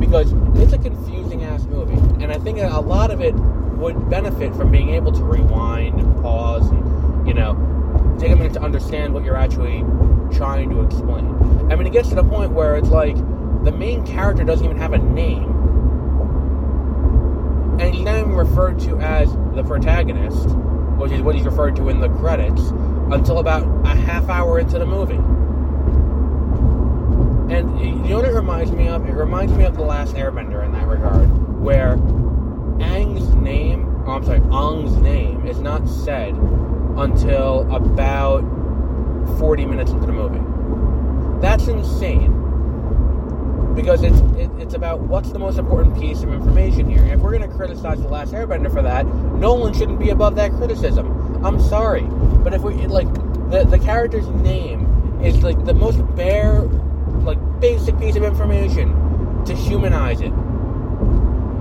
because 0.00 0.32
it's 0.56 0.72
a 0.72 0.78
confusing 0.78 1.44
ass 1.44 1.64
movie. 1.64 1.92
And 2.24 2.32
I 2.32 2.38
think 2.38 2.58
a 2.58 2.80
lot 2.80 3.10
of 3.10 3.20
it 3.20 3.34
would 3.34 4.08
benefit 4.08 4.54
from 4.54 4.70
being 4.70 4.90
able 4.90 5.12
to 5.12 5.22
rewind 5.22 6.00
and 6.00 6.22
pause 6.22 6.66
and, 6.70 7.26
you 7.28 7.34
know, 7.34 8.16
take 8.18 8.30
a 8.30 8.36
minute 8.36 8.54
to 8.54 8.62
understand 8.62 9.12
what 9.12 9.24
you're 9.24 9.36
actually 9.36 9.80
trying 10.34 10.70
to 10.70 10.80
explain. 10.82 11.26
I 11.70 11.76
mean, 11.76 11.86
it 11.86 11.92
gets 11.92 12.08
to 12.08 12.14
the 12.14 12.24
point 12.24 12.52
where 12.52 12.76
it's 12.76 12.88
like 12.88 13.16
the 13.64 13.72
main 13.72 14.06
character 14.06 14.42
doesn't 14.42 14.64
even 14.64 14.78
have 14.78 14.94
a 14.94 14.98
name, 14.98 15.61
even 18.22 18.34
referred 18.34 18.78
to 18.80 18.98
as 19.00 19.32
the 19.54 19.64
protagonist, 19.64 20.48
which 20.96 21.12
is 21.12 21.20
what 21.22 21.34
he's 21.34 21.44
referred 21.44 21.76
to 21.76 21.88
in 21.88 22.00
the 22.00 22.08
credits, 22.08 22.70
until 23.10 23.38
about 23.38 23.64
a 23.84 23.94
half 23.94 24.28
hour 24.28 24.58
into 24.58 24.78
the 24.78 24.86
movie. 24.86 25.16
And 27.52 27.78
you 27.80 28.10
know 28.10 28.16
what 28.18 28.28
it 28.28 28.32
reminds 28.32 28.72
me 28.72 28.88
of? 28.88 29.06
It 29.06 29.12
reminds 29.12 29.52
me 29.52 29.64
of 29.64 29.76
The 29.76 29.82
Last 29.82 30.14
Airbender 30.14 30.64
in 30.64 30.72
that 30.72 30.86
regard, 30.86 31.28
where 31.60 31.96
Aang's 31.96 33.34
name, 33.34 34.04
oh, 34.06 34.12
I'm 34.12 34.24
sorry, 34.24 34.40
Aang's 34.40 34.96
name 34.96 35.44
is 35.46 35.60
not 35.60 35.86
said 35.88 36.34
until 36.96 37.70
about 37.74 38.42
40 39.38 39.66
minutes 39.66 39.90
into 39.90 40.06
the 40.06 40.12
movie. 40.12 40.40
That's 41.40 41.66
insane. 41.66 42.32
Because 43.74 44.02
it's 44.02 44.18
it, 44.36 44.50
it's 44.58 44.74
about 44.74 45.00
what's 45.00 45.32
the 45.32 45.38
most 45.38 45.58
important 45.58 45.98
piece 45.98 46.22
of 46.22 46.32
information 46.32 46.88
here. 46.90 47.04
If 47.04 47.20
we're 47.20 47.36
going 47.36 47.48
to 47.48 47.56
criticize 47.56 48.00
The 48.00 48.08
Last 48.08 48.32
Airbender 48.32 48.70
for 48.72 48.82
that, 48.82 49.06
Nolan 49.06 49.72
shouldn't 49.74 49.98
be 49.98 50.10
above 50.10 50.36
that 50.36 50.52
criticism. 50.52 51.44
I'm 51.44 51.60
sorry. 51.60 52.02
But 52.02 52.54
if 52.54 52.62
we, 52.62 52.74
like, 52.86 53.12
the, 53.50 53.64
the 53.68 53.78
character's 53.78 54.28
name 54.28 55.20
is, 55.22 55.42
like, 55.42 55.64
the 55.64 55.74
most 55.74 55.98
bare 56.14 56.68
like 57.24 57.38
basic 57.60 57.98
piece 57.98 58.16
of 58.16 58.24
information 58.24 59.44
to 59.44 59.54
humanize 59.54 60.20
it. 60.20 60.32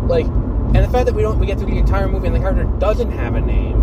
Like, 0.08 0.26
and 0.26 0.78
the 0.78 0.90
fact 0.90 1.06
that 1.06 1.14
we 1.14 1.22
don't 1.22 1.40
we 1.40 1.46
get 1.46 1.60
through 1.60 1.72
the 1.72 1.78
entire 1.78 2.08
movie 2.08 2.28
and 2.28 2.36
the 2.36 2.40
character 2.40 2.64
doesn't 2.80 3.12
have 3.12 3.36
a 3.36 3.42
name, 3.42 3.76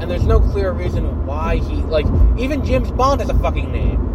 and 0.00 0.10
there's 0.10 0.26
no 0.26 0.40
clear 0.40 0.72
reason 0.72 1.26
why 1.26 1.56
he 1.56 1.76
like 1.76 2.06
even 2.38 2.64
James 2.64 2.90
Bond 2.90 3.20
has 3.20 3.30
a 3.30 3.34
fucking 3.34 3.70
name. 3.70 4.09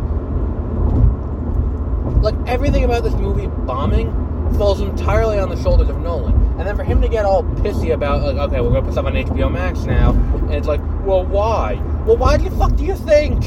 Like 2.22 2.36
everything 2.48 2.84
about 2.84 3.04
this 3.04 3.14
movie 3.14 3.48
bombing 3.48 4.12
falls 4.58 4.82
entirely 4.82 5.40
on 5.40 5.50
the 5.50 5.62
shoulders 5.62 5.90
of 5.90 6.00
Nolan. 6.00 6.34
And 6.58 6.68
then 6.68 6.76
for 6.76 6.84
him 6.84 7.02
to 7.02 7.10
get 7.10 7.26
all 7.26 7.44
pissy 7.44 7.94
about 7.94 8.22
like, 8.22 8.38
okay, 8.38 8.62
we're 8.62 8.70
gonna 8.70 8.84
put 8.84 8.94
stuff 8.94 9.06
on 9.06 9.14
HBO 9.14 9.52
Max 9.52 9.84
now, 9.84 10.12
and 10.12 10.54
it's 10.54 10.68
like, 10.68 10.82
well, 11.06 11.26
why? 11.26 11.76
Well, 12.06 12.18
why 12.18 12.38
the 12.38 12.50
fuck 12.52 12.76
do 12.76 12.86
you 12.86 12.96
think? 12.96 13.46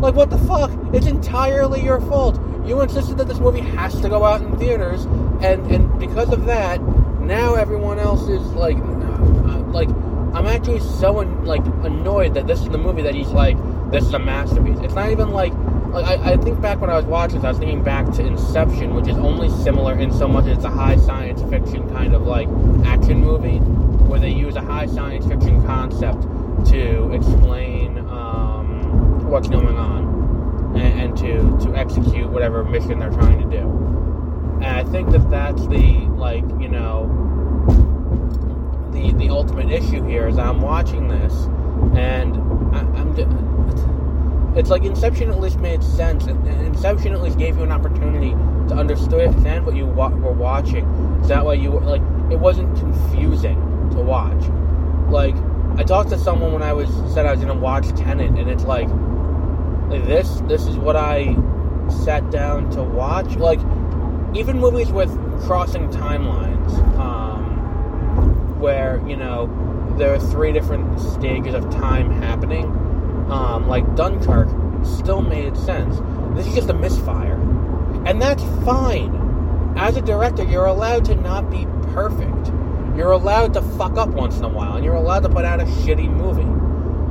Like, 0.00 0.14
what 0.14 0.30
the 0.30 0.38
fuck? 0.38 0.70
It's 0.92 1.06
entirely 1.06 1.82
your 1.82 2.00
fault. 2.00 2.40
You 2.66 2.80
insisted 2.80 3.18
that 3.18 3.28
this 3.28 3.38
movie 3.38 3.60
has 3.60 4.00
to 4.00 4.08
go 4.08 4.24
out 4.24 4.42
in 4.42 4.58
theaters, 4.58 5.04
and 5.42 5.70
and 5.70 5.98
because 5.98 6.32
of 6.32 6.46
that, 6.46 6.80
now 7.20 7.54
everyone 7.54 7.98
else 7.98 8.28
is 8.28 8.42
like, 8.52 8.76
uh, 8.76 9.58
like, 9.72 9.88
I'm 10.34 10.46
actually 10.46 10.80
so 10.80 11.12
like 11.12 11.64
annoyed 11.84 12.34
that 12.34 12.46
this 12.46 12.60
is 12.60 12.68
the 12.68 12.78
movie 12.78 13.02
that 13.02 13.14
he's 13.14 13.28
like, 13.28 13.56
this 13.90 14.04
is 14.04 14.12
a 14.12 14.18
masterpiece. 14.18 14.78
It's 14.80 14.94
not 14.94 15.10
even 15.10 15.30
like, 15.30 15.52
I, 15.94 16.32
I 16.32 16.36
think 16.36 16.60
back 16.60 16.80
when 16.80 16.88
I 16.88 16.96
was 16.96 17.04
watching 17.04 17.36
this, 17.36 17.44
I 17.44 17.48
was 17.48 17.58
thinking 17.58 17.82
back 17.82 18.10
to 18.12 18.24
Inception, 18.24 18.94
which 18.94 19.08
is 19.08 19.16
only 19.16 19.50
similar 19.62 19.98
in 19.98 20.12
so 20.12 20.28
much 20.28 20.46
as 20.46 20.58
it's 20.58 20.64
a 20.64 20.70
high 20.70 20.96
science 20.96 21.42
fiction 21.50 21.88
kind 21.90 22.14
of 22.14 22.22
like 22.22 22.48
action 22.84 23.18
movie, 23.20 23.58
where 23.58 24.20
they 24.20 24.30
use 24.30 24.56
a 24.56 24.60
high 24.60 24.86
science 24.86 25.26
fiction 25.26 25.64
concept 25.66 26.22
to 26.66 27.12
explain 27.12 27.98
um, 28.08 29.28
what's 29.28 29.48
going 29.48 29.76
on 29.76 30.76
and, 30.76 31.00
and, 31.00 31.16
to 31.18 31.66
to 31.66 31.76
execute 31.76 32.28
whatever 32.30 32.62
mission 32.62 33.00
they're 33.00 33.10
trying 33.10 33.40
to 33.40 33.56
do. 33.56 33.66
And 34.62 34.66
I 34.66 34.84
think 34.84 35.10
that 35.10 35.28
that's 35.30 35.66
the 35.66 36.06
like 36.16 36.44
you 36.60 36.68
know 36.68 37.08
the 38.92 39.12
the 39.14 39.30
ultimate 39.30 39.70
issue 39.70 40.04
here 40.04 40.28
is 40.28 40.38
I'm 40.38 40.60
watching 40.60 41.08
this 41.08 41.32
and 41.96 42.36
I, 42.76 42.80
am 43.00 43.59
it's 44.56 44.70
like 44.70 44.84
Inception 44.84 45.30
at 45.30 45.40
least 45.40 45.58
made 45.60 45.82
sense 45.82 46.26
Inception 46.26 47.12
at 47.12 47.22
least 47.22 47.38
gave 47.38 47.56
you 47.56 47.62
an 47.62 47.72
opportunity 47.72 48.30
to 48.68 48.74
understand 48.74 49.66
what 49.66 49.76
you 49.76 49.86
wa- 49.86 50.08
were 50.08 50.32
watching. 50.32 50.84
So 51.22 51.28
that 51.28 51.44
way 51.44 51.56
you 51.56 51.70
were 51.72 51.80
like 51.80 52.02
it 52.30 52.38
wasn't 52.38 52.76
confusing 52.78 53.56
to 53.92 54.00
watch. 54.00 54.44
Like 55.10 55.34
I 55.76 55.82
talked 55.82 56.10
to 56.10 56.18
someone 56.18 56.52
when 56.52 56.62
I 56.62 56.72
was 56.72 56.88
said 57.12 57.26
I 57.26 57.32
was 57.32 57.40
gonna 57.40 57.58
watch 57.58 57.88
Tenet, 57.96 58.38
and 58.38 58.50
it's 58.50 58.64
like 58.64 58.88
like 59.88 60.04
this 60.06 60.40
this 60.46 60.66
is 60.66 60.76
what 60.76 60.96
I 60.96 61.36
sat 62.04 62.30
down 62.30 62.70
to 62.70 62.82
watch. 62.82 63.36
Like 63.36 63.60
even 64.34 64.58
movies 64.58 64.92
with 64.92 65.10
crossing 65.42 65.88
timelines, 65.90 66.72
um, 66.98 68.60
where 68.60 69.02
you 69.06 69.16
know 69.16 69.48
there 69.98 70.14
are 70.14 70.18
three 70.18 70.52
different 70.52 71.00
stages 71.00 71.54
of 71.54 71.70
time 71.70 72.10
happening, 72.22 72.66
um, 73.30 73.68
like 73.68 73.94
Dunkirk, 73.96 74.48
still 74.84 75.22
made 75.22 75.56
sense. 75.56 76.00
This 76.36 76.46
is 76.46 76.54
just 76.54 76.68
a 76.68 76.74
misfire, 76.74 77.40
and 78.06 78.20
that's 78.20 78.42
fine. 78.64 79.74
As 79.76 79.96
a 79.96 80.02
director, 80.02 80.44
you're 80.44 80.66
allowed 80.66 81.04
to 81.06 81.14
not 81.14 81.50
be 81.50 81.66
perfect. 81.92 82.52
You're 82.96 83.12
allowed 83.12 83.54
to 83.54 83.62
fuck 83.62 83.96
up 83.96 84.08
once 84.10 84.38
in 84.38 84.44
a 84.44 84.48
while, 84.48 84.76
and 84.76 84.84
you're 84.84 84.94
allowed 84.94 85.22
to 85.22 85.28
put 85.28 85.44
out 85.44 85.60
a 85.60 85.64
shitty 85.64 86.10
movie. 86.10 86.44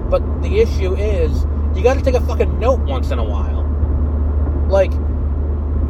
But 0.10 0.42
the 0.42 0.60
issue 0.60 0.96
is 0.96 1.46
you 1.76 1.84
gotta 1.84 2.02
take 2.02 2.16
a 2.16 2.22
fucking 2.22 2.60
note 2.60 2.80
once 2.82 3.12
in 3.12 3.20
a 3.20 3.24
while. 3.24 3.64
Like, 4.68 4.92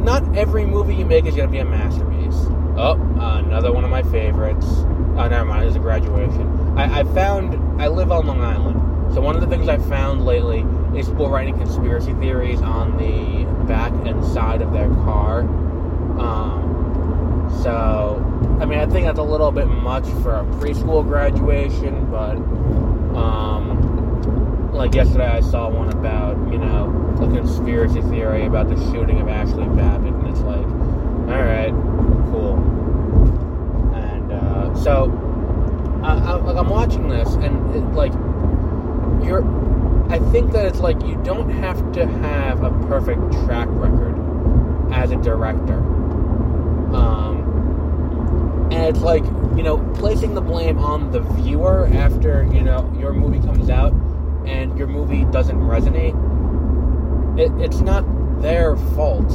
not 0.00 0.36
every 0.36 0.64
movie 0.64 0.94
you 0.94 1.04
make 1.04 1.26
is 1.26 1.34
gonna 1.34 1.48
be 1.48 1.58
a 1.58 1.64
masterpiece. 1.64 2.36
Oh, 2.76 2.98
uh, 3.18 3.38
another 3.38 3.72
one 3.72 3.84
of 3.84 3.90
my 3.90 4.02
favorites. 4.04 4.66
Oh, 4.66 5.26
never 5.28 5.44
mind, 5.44 5.66
it's 5.66 5.76
a 5.76 5.80
graduation. 5.80 6.78
I, 6.78 7.00
I 7.00 7.04
found, 7.04 7.82
I 7.82 7.88
live 7.88 8.10
on 8.12 8.26
Long 8.26 8.40
Island, 8.40 8.89
so 9.12 9.20
one 9.20 9.34
of 9.34 9.40
the 9.40 9.48
things 9.48 9.68
I 9.68 9.78
found 9.78 10.24
lately 10.24 10.64
is 10.96 11.08
people 11.08 11.28
writing 11.30 11.56
conspiracy 11.56 12.14
theories 12.14 12.60
on 12.62 12.96
the 12.96 13.44
back 13.66 13.92
and 14.06 14.24
side 14.24 14.62
of 14.62 14.72
their 14.72 14.88
car. 14.88 15.40
Um, 16.20 17.50
so, 17.62 18.24
I 18.60 18.64
mean, 18.64 18.78
I 18.78 18.86
think 18.86 19.06
that's 19.06 19.18
a 19.18 19.22
little 19.22 19.50
bit 19.50 19.66
much 19.66 20.06
for 20.22 20.36
a 20.36 20.44
preschool 20.44 21.04
graduation, 21.04 22.10
but, 22.10 22.36
um, 23.16 24.72
like 24.72 24.94
yesterday 24.94 25.26
I 25.26 25.40
saw 25.40 25.68
one 25.68 25.90
about, 25.90 26.36
you 26.52 26.58
know, 26.58 27.16
a 27.20 27.26
conspiracy 27.26 28.02
theory 28.02 28.46
about 28.46 28.68
the 28.68 28.76
shooting 28.92 29.20
of 29.20 29.28
Ashley 29.28 29.66
Babbitt, 29.66 30.14
and 30.14 30.28
it's 30.28 30.40
like, 30.40 30.66
alright, 31.28 31.72
cool. 32.30 32.56
And 33.94 34.32
uh, 34.32 34.74
so, 34.76 35.10
I, 36.02 36.14
I, 36.14 36.34
like, 36.36 36.56
I'm 36.56 36.68
watching 36.68 37.08
this, 37.08 37.34
and 37.34 37.74
it, 37.74 37.84
like, 37.94 38.12
you're. 39.24 39.44
I 40.10 40.18
think 40.30 40.52
that 40.52 40.66
it's 40.66 40.80
like 40.80 41.00
you 41.02 41.20
don't 41.24 41.50
have 41.50 41.92
to 41.92 42.06
have 42.06 42.62
a 42.64 42.70
perfect 42.88 43.20
track 43.44 43.68
record 43.70 44.16
as 44.92 45.12
a 45.12 45.16
director. 45.16 45.78
Um, 46.94 48.68
and 48.72 48.84
it's 48.84 49.00
like, 49.00 49.24
you 49.56 49.62
know, 49.62 49.78
placing 49.94 50.34
the 50.34 50.40
blame 50.40 50.78
on 50.78 51.12
the 51.12 51.20
viewer 51.20 51.88
after, 51.92 52.42
you 52.52 52.62
know, 52.62 52.92
your 52.98 53.12
movie 53.12 53.38
comes 53.46 53.70
out 53.70 53.92
and 54.46 54.76
your 54.76 54.88
movie 54.88 55.24
doesn't 55.26 55.58
resonate, 55.58 56.16
it, 57.38 57.52
it's 57.64 57.80
not 57.80 58.04
their 58.42 58.76
fault 58.76 59.28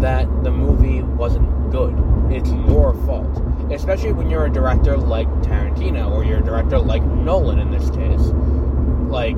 that 0.00 0.26
the 0.42 0.50
movie 0.50 1.02
wasn't 1.02 1.70
good. 1.70 1.94
It's 2.30 2.50
your 2.50 2.94
fault. 3.04 3.42
Especially 3.70 4.12
when 4.12 4.28
you're 4.30 4.46
a 4.46 4.50
director 4.50 4.96
like 4.96 5.28
Tarantino 5.42 6.10
or 6.10 6.24
you're 6.24 6.38
a 6.38 6.44
director 6.44 6.78
like 6.78 7.02
Nolan 7.02 7.58
in 7.58 7.70
this 7.70 7.90
case. 7.90 8.20
Like, 9.10 9.36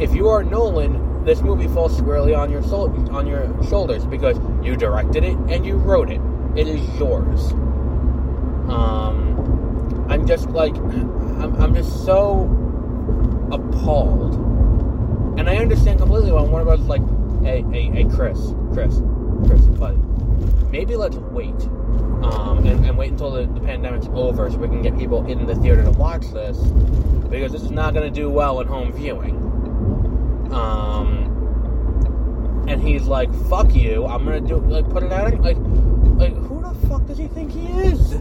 if 0.00 0.14
you 0.14 0.28
are 0.28 0.44
Nolan, 0.44 1.24
this 1.24 1.40
movie 1.40 1.68
falls 1.68 1.96
squarely 1.96 2.34
on 2.34 2.50
your 2.50 2.62
soul, 2.62 2.88
on 3.10 3.26
your 3.26 3.50
shoulders 3.64 4.04
because 4.04 4.38
you 4.64 4.76
directed 4.76 5.24
it 5.24 5.36
and 5.48 5.66
you 5.66 5.74
wrote 5.76 6.10
it. 6.10 6.20
It 6.56 6.68
is 6.68 6.80
yours. 6.98 7.52
Um, 8.70 10.06
I'm 10.08 10.26
just 10.26 10.48
like, 10.50 10.74
I'm, 10.76 11.54
I'm 11.60 11.74
just 11.74 12.04
so 12.04 12.44
appalled. 13.52 14.34
And 15.38 15.48
I 15.48 15.56
understand 15.56 16.00
completely 16.00 16.32
why 16.32 16.42
one 16.42 16.62
of 16.62 16.68
us 16.68 16.80
like, 16.80 17.02
hey, 17.42 17.62
hey, 17.70 17.90
hey, 17.90 18.04
Chris, 18.04 18.52
Chris, 18.72 19.00
Chris, 19.46 19.64
buddy, 19.66 19.98
maybe 20.70 20.96
let's 20.96 21.16
wait. 21.16 21.54
Um, 22.22 22.66
and, 22.66 22.84
and, 22.84 22.98
wait 22.98 23.12
until 23.12 23.30
the, 23.30 23.46
the, 23.46 23.60
pandemic's 23.60 24.08
over 24.12 24.50
so 24.50 24.56
we 24.56 24.66
can 24.66 24.82
get 24.82 24.98
people 24.98 25.24
in 25.26 25.46
the 25.46 25.54
theater 25.54 25.84
to 25.84 25.92
watch 25.92 26.26
this 26.32 26.58
because 27.28 27.52
this 27.52 27.62
is 27.62 27.70
not 27.70 27.94
going 27.94 28.12
to 28.12 28.20
do 28.20 28.28
well 28.28 28.60
in 28.60 28.66
home 28.66 28.92
viewing. 28.92 29.36
Um, 30.52 31.28
and 32.68 32.82
he's 32.82 33.04
like, 33.04 33.32
"Fuck 33.48 33.74
you! 33.74 34.06
I'm 34.06 34.24
gonna 34.24 34.40
do 34.40 34.56
like 34.56 34.88
put 34.90 35.02
it 35.02 35.12
out." 35.12 35.40
Like, 35.40 35.56
like 36.18 36.34
who 36.34 36.60
the 36.60 36.74
fuck 36.88 37.06
does 37.06 37.18
he 37.18 37.28
think 37.28 37.52
he 37.52 37.66
is? 37.66 38.14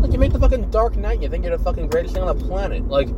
Like, 0.00 0.12
you 0.12 0.18
make 0.18 0.32
the 0.32 0.38
fucking 0.38 0.70
Dark 0.70 0.96
Knight, 0.96 1.22
you 1.22 1.28
think 1.28 1.44
you're 1.44 1.56
the 1.56 1.62
fucking 1.62 1.88
greatest 1.88 2.14
thing 2.14 2.22
on 2.22 2.36
the 2.36 2.44
planet. 2.44 2.86
Like, 2.86 3.08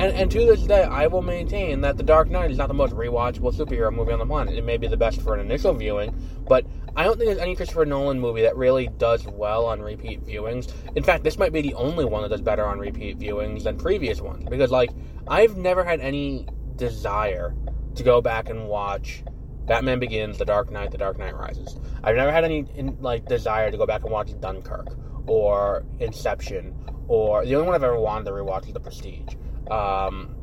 and, 0.00 0.16
and 0.16 0.30
to 0.30 0.38
this 0.38 0.62
day, 0.62 0.82
I 0.82 1.06
will 1.08 1.22
maintain 1.22 1.82
that 1.82 1.96
The 1.96 2.02
Dark 2.02 2.30
Knight 2.30 2.50
is 2.50 2.58
not 2.58 2.68
the 2.68 2.74
most 2.74 2.94
rewatchable 2.94 3.54
superhero 3.54 3.94
movie 3.94 4.12
on 4.12 4.18
the 4.18 4.26
planet. 4.26 4.54
It 4.54 4.64
may 4.64 4.78
be 4.78 4.86
the 4.86 4.96
best 4.96 5.20
for 5.20 5.34
an 5.34 5.40
initial 5.40 5.74
viewing, 5.74 6.14
but 6.48 6.64
I 6.96 7.04
don't 7.04 7.18
think 7.18 7.28
there's 7.28 7.40
any 7.40 7.54
Christopher 7.54 7.84
Nolan 7.84 8.18
movie 8.18 8.42
that 8.42 8.56
really 8.56 8.88
does 8.98 9.26
well 9.26 9.66
on 9.66 9.82
repeat 9.82 10.24
viewings. 10.24 10.72
In 10.96 11.02
fact, 11.02 11.22
this 11.22 11.38
might 11.38 11.52
be 11.52 11.60
the 11.60 11.74
only 11.74 12.06
one 12.06 12.22
that 12.22 12.30
does 12.30 12.40
better 12.40 12.64
on 12.64 12.78
repeat 12.78 13.18
viewings 13.18 13.64
than 13.64 13.76
previous 13.76 14.20
ones. 14.22 14.44
Because, 14.48 14.70
like, 14.70 14.90
I've 15.28 15.56
never 15.58 15.84
had 15.84 16.00
any 16.00 16.48
desire 16.76 17.54
to 17.94 18.02
go 18.02 18.22
back 18.22 18.48
and 18.48 18.68
watch 18.68 19.22
Batman 19.66 20.00
Begins, 20.00 20.38
The 20.38 20.46
Dark 20.46 20.70
Knight, 20.70 20.92
The 20.92 20.98
Dark 20.98 21.18
Knight 21.18 21.36
Rises. 21.36 21.78
I've 22.02 22.16
never 22.16 22.32
had 22.32 22.44
any 22.44 22.64
like 23.00 23.26
desire 23.26 23.70
to 23.70 23.76
go 23.76 23.86
back 23.86 24.02
and 24.02 24.10
watch 24.10 24.32
Dunkirk 24.40 24.96
or 25.26 25.84
Inception 26.00 26.74
or 27.10 27.44
the 27.44 27.56
only 27.56 27.66
one 27.66 27.74
I've 27.74 27.82
ever 27.82 27.98
wanted 27.98 28.24
to 28.26 28.30
rewatch 28.30 28.68
is 28.68 28.72
The 28.72 28.80
Prestige. 28.80 29.34
Um, 29.70 30.34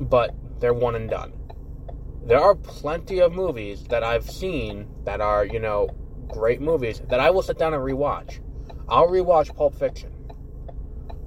but 0.00 0.34
they're 0.60 0.74
one 0.74 0.94
and 0.94 1.10
done. 1.10 1.32
There 2.24 2.40
are 2.40 2.54
plenty 2.54 3.20
of 3.20 3.32
movies 3.32 3.84
that 3.84 4.04
I've 4.04 4.30
seen 4.30 4.86
that 5.04 5.20
are, 5.20 5.44
you 5.44 5.58
know, 5.58 5.88
great 6.28 6.60
movies 6.60 7.02
that 7.08 7.20
I 7.20 7.30
will 7.30 7.42
sit 7.42 7.58
down 7.58 7.74
and 7.74 7.82
rewatch. 7.82 8.40
I'll 8.88 9.08
rewatch 9.08 9.54
Pulp 9.54 9.74
Fiction. 9.74 10.12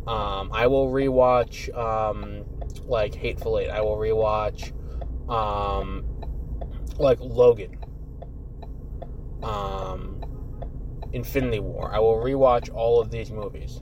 Um, 0.07 0.51
I 0.53 0.67
will 0.67 0.89
rewatch 0.89 1.75
um, 1.77 2.45
like 2.85 3.13
Hateful 3.13 3.59
Eight. 3.59 3.69
I 3.69 3.81
will 3.81 3.97
rewatch 3.97 4.71
um, 5.29 6.05
like 6.97 7.19
Logan. 7.19 7.77
Um, 9.43 10.21
Infinity 11.11 11.59
War. 11.59 11.93
I 11.93 11.99
will 11.99 12.15
rewatch 12.17 12.73
all 12.73 12.99
of 12.99 13.09
these 13.09 13.31
movies, 13.31 13.79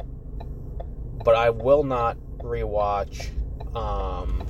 but 1.24 1.36
I 1.36 1.50
will 1.50 1.84
not 1.84 2.18
rewatch 2.40 3.30
um, 3.76 4.46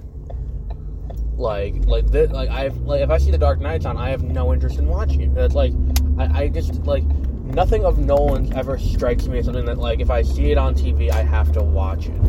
like 1.37 1.75
like 1.85 2.07
this 2.07 2.31
like 2.31 2.49
I've 2.49 2.77
like 2.77 3.01
if 3.01 3.09
I 3.09 3.17
see 3.17 3.31
the 3.31 3.37
Dark 3.37 3.59
Knights 3.59 3.85
on, 3.85 3.97
I 3.97 4.09
have 4.09 4.23
no 4.23 4.53
interest 4.53 4.77
in 4.77 4.87
watching 4.87 5.21
it. 5.21 5.37
It's 5.37 5.55
like 5.55 5.73
I, 6.17 6.43
I 6.43 6.47
just 6.49 6.75
like 6.85 7.03
nothing 7.03 7.85
of 7.85 7.99
Nolan's 7.99 8.51
ever 8.51 8.77
strikes 8.77 9.27
me 9.27 9.39
as 9.39 9.45
something 9.45 9.65
that 9.65 9.77
like 9.77 9.99
if 9.99 10.09
I 10.09 10.21
see 10.21 10.51
it 10.51 10.57
on 10.57 10.75
TV, 10.75 11.11
I 11.11 11.23
have 11.23 11.51
to 11.53 11.63
watch 11.63 12.07
it. 12.07 12.19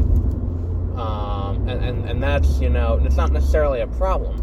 Um, 0.99 1.69
and, 1.69 1.85
and 1.85 2.09
and 2.09 2.23
that's 2.23 2.61
you 2.61 2.71
know 2.71 3.01
it's 3.05 3.17
not 3.17 3.33
necessarily 3.33 3.81
a 3.81 3.87
problem, 3.87 4.41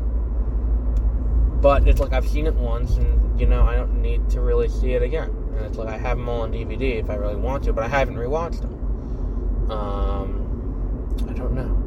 but 1.62 1.88
it's 1.88 2.00
like 2.00 2.14
I've 2.14 2.28
seen 2.28 2.48
it 2.48 2.56
once, 2.56 2.98
and 2.98 3.40
you 3.40 3.48
know 3.48 3.64
I 3.64 3.76
don't 3.76 4.02
need 4.02 4.30
to 4.32 4.42
really 4.42 4.68
see 4.68 4.94
it 4.94 5.02
again. 5.02 5.30
And 5.56 5.66
it's 5.66 5.78
like 5.78 5.90
I 5.90 5.98
have 5.98 6.18
them 6.18 6.28
all 6.30 6.42
on 6.42 6.52
DVD 6.52 7.00
if 7.00 7.10
I 7.10 7.16
really 7.16 7.36
want 7.36 7.64
to, 7.66 7.74
but 7.74 7.84
I 7.84 7.88
haven't 7.88 8.16
rewatched 8.16 8.62
them. 8.62 9.72
Um, 9.72 11.28
I 11.30 11.34
don't 11.34 11.54
know. 11.54 11.81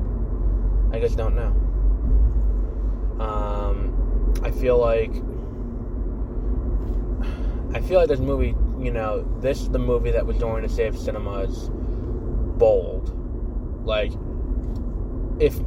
I 0.94 1.00
just 1.00 1.16
don't 1.16 1.34
know. 1.34 1.50
Um, 3.20 4.32
I 4.44 4.52
feel 4.52 4.78
like 4.78 5.10
I 7.74 7.80
feel 7.80 7.98
like 7.98 8.08
this 8.08 8.20
movie, 8.20 8.54
you 8.78 8.92
know, 8.92 9.26
this 9.40 9.60
is 9.62 9.70
the 9.70 9.80
movie 9.80 10.12
that 10.12 10.24
was 10.24 10.38
going 10.38 10.62
to 10.62 10.68
save 10.68 10.96
cinemas 10.96 11.68
bold. 12.58 13.12
Like 13.84 14.12
if 15.40 15.58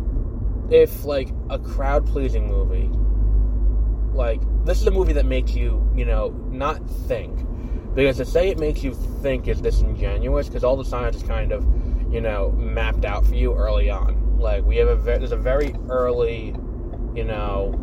if 0.71 1.03
like 1.03 1.27
a 1.49 1.59
crowd 1.59 2.07
pleasing 2.07 2.47
movie 2.47 2.89
like 4.13 4.41
this 4.65 4.79
is 4.79 4.87
a 4.87 4.91
movie 4.91 5.13
that 5.13 5.25
makes 5.25 5.53
you, 5.53 5.85
you 5.93 6.05
know, 6.05 6.29
not 6.49 6.89
think. 6.89 7.37
Because 7.95 8.15
to 8.15 8.25
say 8.25 8.47
it 8.47 8.59
makes 8.59 8.81
you 8.81 8.93
think 9.21 9.49
is 9.49 9.59
disingenuous 9.59 10.47
because 10.47 10.63
all 10.63 10.77
the 10.77 10.85
science 10.85 11.17
is 11.17 11.23
kind 11.23 11.51
of, 11.51 11.65
you 12.13 12.21
know, 12.21 12.51
mapped 12.53 13.03
out 13.03 13.25
for 13.25 13.35
you 13.35 13.53
early 13.53 13.89
on. 13.89 14.16
Like 14.37 14.63
we 14.63 14.77
have 14.77 14.87
a 14.87 14.95
ve- 14.95 15.17
there's 15.17 15.31
a 15.31 15.37
very 15.37 15.75
early 15.89 16.55
you 17.17 17.23
know, 17.23 17.73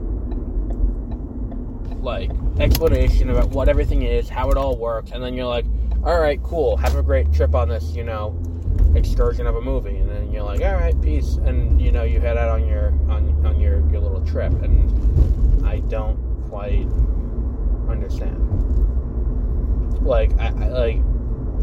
like 2.01 2.31
explanation 2.61 3.31
about 3.31 3.49
what 3.49 3.69
everything 3.69 4.03
is, 4.03 4.29
how 4.29 4.49
it 4.51 4.57
all 4.57 4.77
works, 4.77 5.11
and 5.11 5.21
then 5.21 5.35
you're 5.35 5.47
like, 5.47 5.67
all 6.05 6.21
right, 6.21 6.41
cool, 6.45 6.77
have 6.77 6.95
a 6.95 7.03
great 7.03 7.33
trip 7.33 7.53
on 7.53 7.69
this, 7.69 7.97
you 7.97 8.05
know, 8.05 8.41
excursion 8.95 9.49
of 9.49 9.57
a 9.57 9.61
movie, 9.61 9.97
and 9.97 10.09
then 10.09 10.31
you're 10.31 10.45
like, 10.45 10.61
all 10.61 10.75
right, 10.75 11.01
peace, 11.03 11.35
and 11.45 11.81
you 11.81 11.91
know, 11.91 12.05
you 12.05 12.21
head 12.21 12.37
out 12.37 12.49
on 12.49 12.65
your 12.69 12.89
on 13.09 13.45
on 13.45 13.59
your 13.59 13.81
your 13.91 14.01
little 14.01 14.25
trip, 14.25 14.53
and 14.63 15.67
I 15.67 15.81
don't 15.81 16.17
quite 16.49 16.87
understand. 17.91 18.39
Like, 20.01 20.39
I, 20.39 20.47
I 20.47 20.69
like 20.69 21.01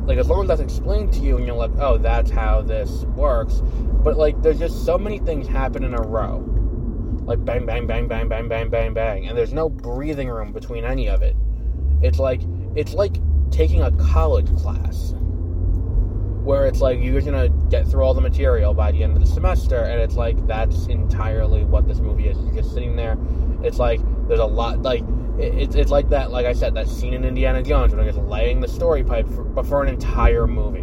like 0.06 0.18
as 0.18 0.28
long 0.28 0.42
as 0.44 0.48
that's 0.48 0.62
explained 0.62 1.12
to 1.14 1.20
you 1.20 1.38
and 1.38 1.46
you're 1.46 1.56
like 1.56 1.72
oh 1.80 1.98
that's 1.98 2.32
how 2.32 2.62
this 2.62 3.04
works 3.16 3.62
but 4.04 4.18
like 4.18 4.42
there's 4.42 4.60
just 4.60 4.86
so 4.86 4.98
many 4.98 5.20
things 5.20 5.48
happen 5.48 5.84
in 5.84 5.94
a 5.94 6.02
row 6.02 6.44
like 7.26 7.46
bang, 7.46 7.66
bang, 7.66 7.88
bang, 7.88 8.08
bang, 8.08 8.28
bang, 8.28 8.48
bang, 8.48 8.70
bang, 8.70 8.94
bang, 8.94 9.28
and 9.28 9.38
there's 9.38 9.54
no 9.54 9.70
breathing 9.70 10.28
room 10.28 10.52
between 10.52 10.84
any 10.84 11.08
of 11.08 11.22
it. 11.22 11.36
It's 12.02 12.20
like 12.20 12.42
it's 12.76 12.94
like 12.94 13.16
taking 13.52 13.82
a 13.82 13.92
college 13.92 14.54
class 14.58 15.14
where 16.44 16.66
it's 16.66 16.82
like 16.82 17.00
you're 17.00 17.22
gonna 17.22 17.50
get 17.70 17.88
through 17.88 18.04
all 18.04 18.14
the 18.14 18.22
material 18.22 18.74
by 18.74 18.92
the 18.92 19.04
end 19.04 19.16
of 19.16 19.22
the 19.22 19.28
semester, 19.28 19.78
and 19.78 20.02
it's 20.02 20.16
like 20.16 20.46
that's 20.48 20.88
entirely 20.88 21.64
what 21.64 21.88
this 21.88 22.00
movie 22.00 22.28
is. 22.28 22.38
You're 22.40 22.56
just 22.56 22.74
sitting 22.74 22.96
there. 22.96 23.18
It's 23.64 23.78
like 23.78 24.02
there's 24.28 24.40
a 24.40 24.46
lot 24.46 24.82
like 24.82 25.04
it's 25.39 25.76
it's 25.76 25.91
like 25.91 26.10
that. 26.10 26.32
Like 26.32 26.46
I 26.46 26.54
said, 26.54 26.74
that 26.76 26.88
scene 26.88 27.13
in 27.13 27.24
Indiana 27.26 27.63
Jones 27.63 27.94
when 27.94 28.08
it's 28.08 28.17
laying 28.17 28.60
the 28.60 28.67
story 28.67 29.04
pipe 29.04 29.28
for, 29.28 29.63
for 29.63 29.84
an 29.84 29.89
entire 29.89 30.48
movie, 30.48 30.80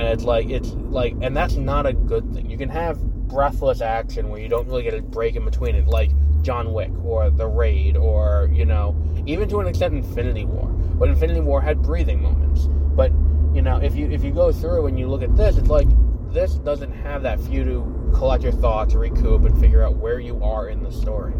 and 0.00 0.08
it's 0.08 0.24
like 0.24 0.48
it's 0.48 0.70
like, 0.70 1.14
and 1.20 1.36
that's 1.36 1.54
not 1.56 1.86
a 1.86 1.92
good 1.92 2.32
thing. 2.32 2.50
You 2.50 2.58
can 2.58 2.68
have 2.68 2.98
breathless 3.28 3.80
action 3.80 4.28
where 4.28 4.40
you 4.40 4.48
don't 4.48 4.66
really 4.66 4.82
get 4.82 4.94
a 4.94 5.02
break 5.02 5.36
in 5.36 5.44
between 5.44 5.74
it, 5.74 5.86
like 5.86 6.10
John 6.42 6.72
Wick 6.72 6.92
or 7.02 7.30
The 7.30 7.46
Raid 7.46 7.96
or, 7.96 8.50
you 8.52 8.64
know, 8.64 8.94
even 9.26 9.48
to 9.48 9.60
an 9.60 9.66
extent 9.66 9.94
Infinity 9.94 10.44
War. 10.44 10.68
But 10.68 11.08
Infinity 11.08 11.40
War 11.40 11.60
had 11.60 11.82
breathing 11.82 12.22
moments. 12.22 12.68
But, 12.94 13.10
you 13.54 13.62
know, 13.62 13.78
if 13.78 13.96
you 13.96 14.08
if 14.10 14.22
you 14.22 14.30
go 14.30 14.52
through 14.52 14.86
and 14.86 14.98
you 14.98 15.08
look 15.08 15.22
at 15.22 15.34
this, 15.36 15.56
it's 15.56 15.68
like 15.68 15.88
this 16.32 16.54
doesn't 16.54 16.92
have 16.92 17.22
that 17.22 17.40
for 17.40 17.50
you 17.50 17.64
to 17.64 18.10
collect 18.14 18.42
your 18.42 18.52
thoughts, 18.52 18.94
recoup, 18.94 19.44
and 19.44 19.58
figure 19.60 19.82
out 19.82 19.96
where 19.96 20.20
you 20.20 20.42
are 20.42 20.68
in 20.68 20.82
the 20.82 20.92
story. 20.92 21.32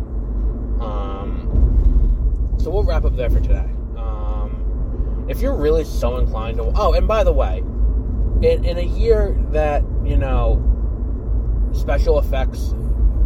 Um, 0.85 2.55
so 2.59 2.70
we'll 2.70 2.85
wrap 2.85 3.05
up 3.05 3.16
there 3.16 3.31
for 3.31 3.40
today. 3.40 3.68
Um, 3.97 5.27
if 5.29 5.40
you're 5.40 5.57
really 5.57 5.85
so 5.85 6.18
inclined 6.18 6.59
to, 6.59 6.73
oh, 6.77 6.92
and 6.92 7.09
by 7.09 7.25
the 7.25 7.33
way, 7.33 7.59
in, 8.42 8.64
in 8.64 8.79
a 8.79 8.83
year 8.83 9.37
that 9.51 9.83
you 10.05 10.16
know 10.16 10.61
special 11.73 12.18
effects 12.18 12.75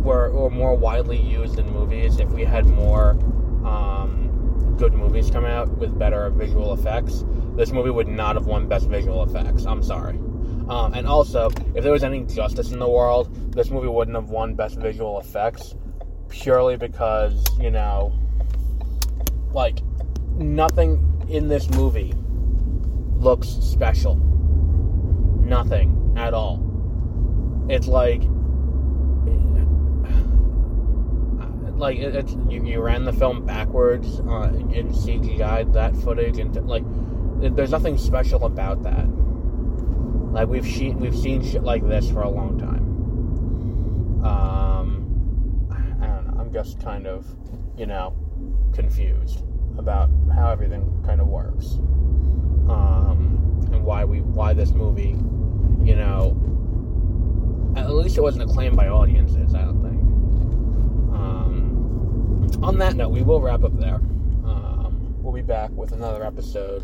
were, 0.03 0.31
were 0.33 0.51
more 0.51 0.75
widely 0.75 1.21
used 1.21 1.59
in 1.59 1.71
movies, 1.71 2.19
if 2.19 2.31
we 2.31 2.45
had 2.45 2.67
more 2.67 3.11
um, 3.65 4.75
good 4.79 4.95
movies 4.95 5.31
come 5.31 5.45
out 5.45 5.69
with 5.79 5.99
better 5.99 6.31
visual 6.31 6.73
effects, 6.73 7.25
this 7.57 7.73
movie 7.73 7.91
would 7.91 8.09
not 8.09 8.37
have 8.37 8.47
won 8.47 8.69
Best 8.69 8.89
Visual 8.89 9.23
Effects. 9.25 9.67
I'm 9.67 9.83
sorry. 9.83 10.17
Um, 10.69 10.95
and 10.95 11.07
also, 11.07 11.51
if 11.75 11.83
there 11.83 11.93
was 11.93 12.05
any 12.05 12.25
justice 12.25 12.71
in 12.71 12.79
the 12.79 12.89
world, 12.89 13.53
this 13.53 13.71
movie 13.71 13.89
wouldn't 13.89 14.17
have 14.17 14.31
won 14.31 14.55
Best 14.55 14.77
Visual 14.77 15.19
Effects 15.19 15.75
purely 16.29 16.77
because, 16.77 17.45
you 17.59 17.71
know, 17.71 18.13
like, 19.53 19.79
nothing 20.37 21.05
in 21.29 21.49
this 21.49 21.69
movie 21.71 22.15
looks 23.19 23.49
special. 23.49 24.17
Nothing 25.45 26.15
at 26.17 26.35
all. 26.35 26.65
It's 27.69 27.87
like 27.87 28.23
like 31.79 31.99
it, 31.99 32.15
it's 32.15 32.33
you, 32.49 32.65
you 32.65 32.81
ran 32.81 33.05
the 33.05 33.13
film 33.13 33.45
backwards 33.45 34.21
uh, 34.21 34.51
in 34.73 34.89
CGI 34.89 35.71
that 35.73 35.95
footage 35.97 36.39
and 36.39 36.55
like 36.67 36.85
there's 37.41 37.71
nothing 37.71 37.99
special 37.99 38.45
about 38.45 38.83
that. 38.85 39.07
Like 40.33 40.49
we've 40.49 40.67
seen 40.67 40.99
we've 40.99 41.17
seen 41.17 41.45
shit 41.45 41.63
like 41.63 41.87
this 41.87 42.11
for 42.11 42.23
a 42.23 42.31
long 42.31 42.59
time. 42.59 42.79
Know. 44.23 44.58
Just 46.53 46.81
kind 46.83 47.07
of 47.07 47.27
you 47.77 47.87
know 47.87 48.15
confused 48.73 49.43
about 49.79 50.11
how 50.35 50.51
everything 50.51 51.03
kind 51.05 51.21
of 51.21 51.29
works 51.29 51.75
um, 52.69 53.61
and 53.73 53.85
why 53.85 54.05
we 54.05 54.21
why 54.21 54.53
this 54.53 54.73
movie 54.73 55.17
you 55.85 55.95
know 55.95 56.37
at 57.77 57.91
least 57.91 58.17
it 58.17 58.23
wasn't 58.23 58.43
acclaimed 58.43 58.77
by 58.77 58.89
audiences. 58.89 59.55
I 59.55 59.63
don't 59.63 59.83
think 59.83 59.99
on 62.63 62.79
that 62.79 62.97
note, 62.97 63.11
we 63.11 63.23
will 63.23 63.41
wrap 63.41 63.63
up 63.63 63.79
there. 63.79 63.97
Um, 64.45 65.15
we'll 65.23 65.33
be 65.33 65.43
back 65.43 65.71
with 65.71 65.93
another 65.93 66.25
episode 66.25 66.83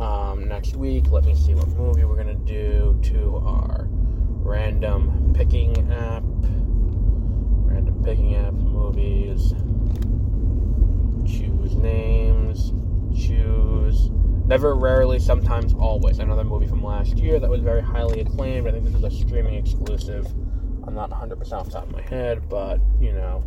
um, 0.00 0.48
next 0.48 0.76
week. 0.76 1.10
Let 1.10 1.24
me 1.24 1.34
see 1.34 1.54
what 1.54 1.68
movie 1.68 2.04
we're 2.04 2.22
to 2.24 2.34
do 2.34 2.98
to 3.10 3.36
our 3.36 3.86
random 3.88 5.32
picking 5.34 5.76
app. 5.92 6.24
Picking 8.04 8.36
up 8.36 8.52
movies. 8.52 9.54
Choose 11.26 11.74
names. 11.76 12.72
Choose. 13.18 14.10
Never, 14.46 14.74
rarely, 14.74 15.18
sometimes, 15.18 15.72
always. 15.72 16.18
Another 16.18 16.44
movie 16.44 16.66
from 16.66 16.84
last 16.84 17.16
year 17.16 17.40
that 17.40 17.48
was 17.48 17.62
very 17.62 17.80
highly 17.80 18.20
acclaimed. 18.20 18.68
I 18.68 18.72
think 18.72 18.84
this 18.84 18.94
is 18.94 19.04
a 19.04 19.10
streaming 19.10 19.54
exclusive. 19.54 20.26
I'm 20.86 20.94
not 20.94 21.10
100% 21.10 21.52
off 21.52 21.66
the 21.66 21.72
top 21.72 21.84
of 21.84 21.92
my 21.92 22.02
head, 22.02 22.46
but, 22.50 22.78
you 23.00 23.12
know. 23.12 23.42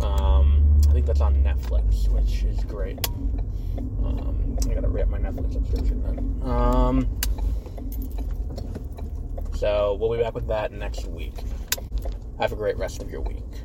Um, 0.00 0.80
I 0.88 0.92
think 0.92 1.06
that's 1.06 1.20
on 1.20 1.36
Netflix, 1.44 2.08
which 2.08 2.42
is 2.42 2.64
great. 2.64 2.98
Um, 3.78 4.58
I 4.68 4.74
gotta 4.74 4.88
up 4.88 5.08
my 5.08 5.18
Netflix 5.18 5.52
subscription 5.52 6.02
then. 6.02 6.50
Um, 6.50 7.20
so 9.54 9.96
we'll 10.00 10.14
be 10.16 10.22
back 10.22 10.34
with 10.34 10.48
that 10.48 10.72
next 10.72 11.06
week. 11.06 11.34
Have 12.38 12.52
a 12.52 12.56
great 12.56 12.76
rest 12.76 13.00
of 13.02 13.10
your 13.10 13.20
week. 13.20 13.62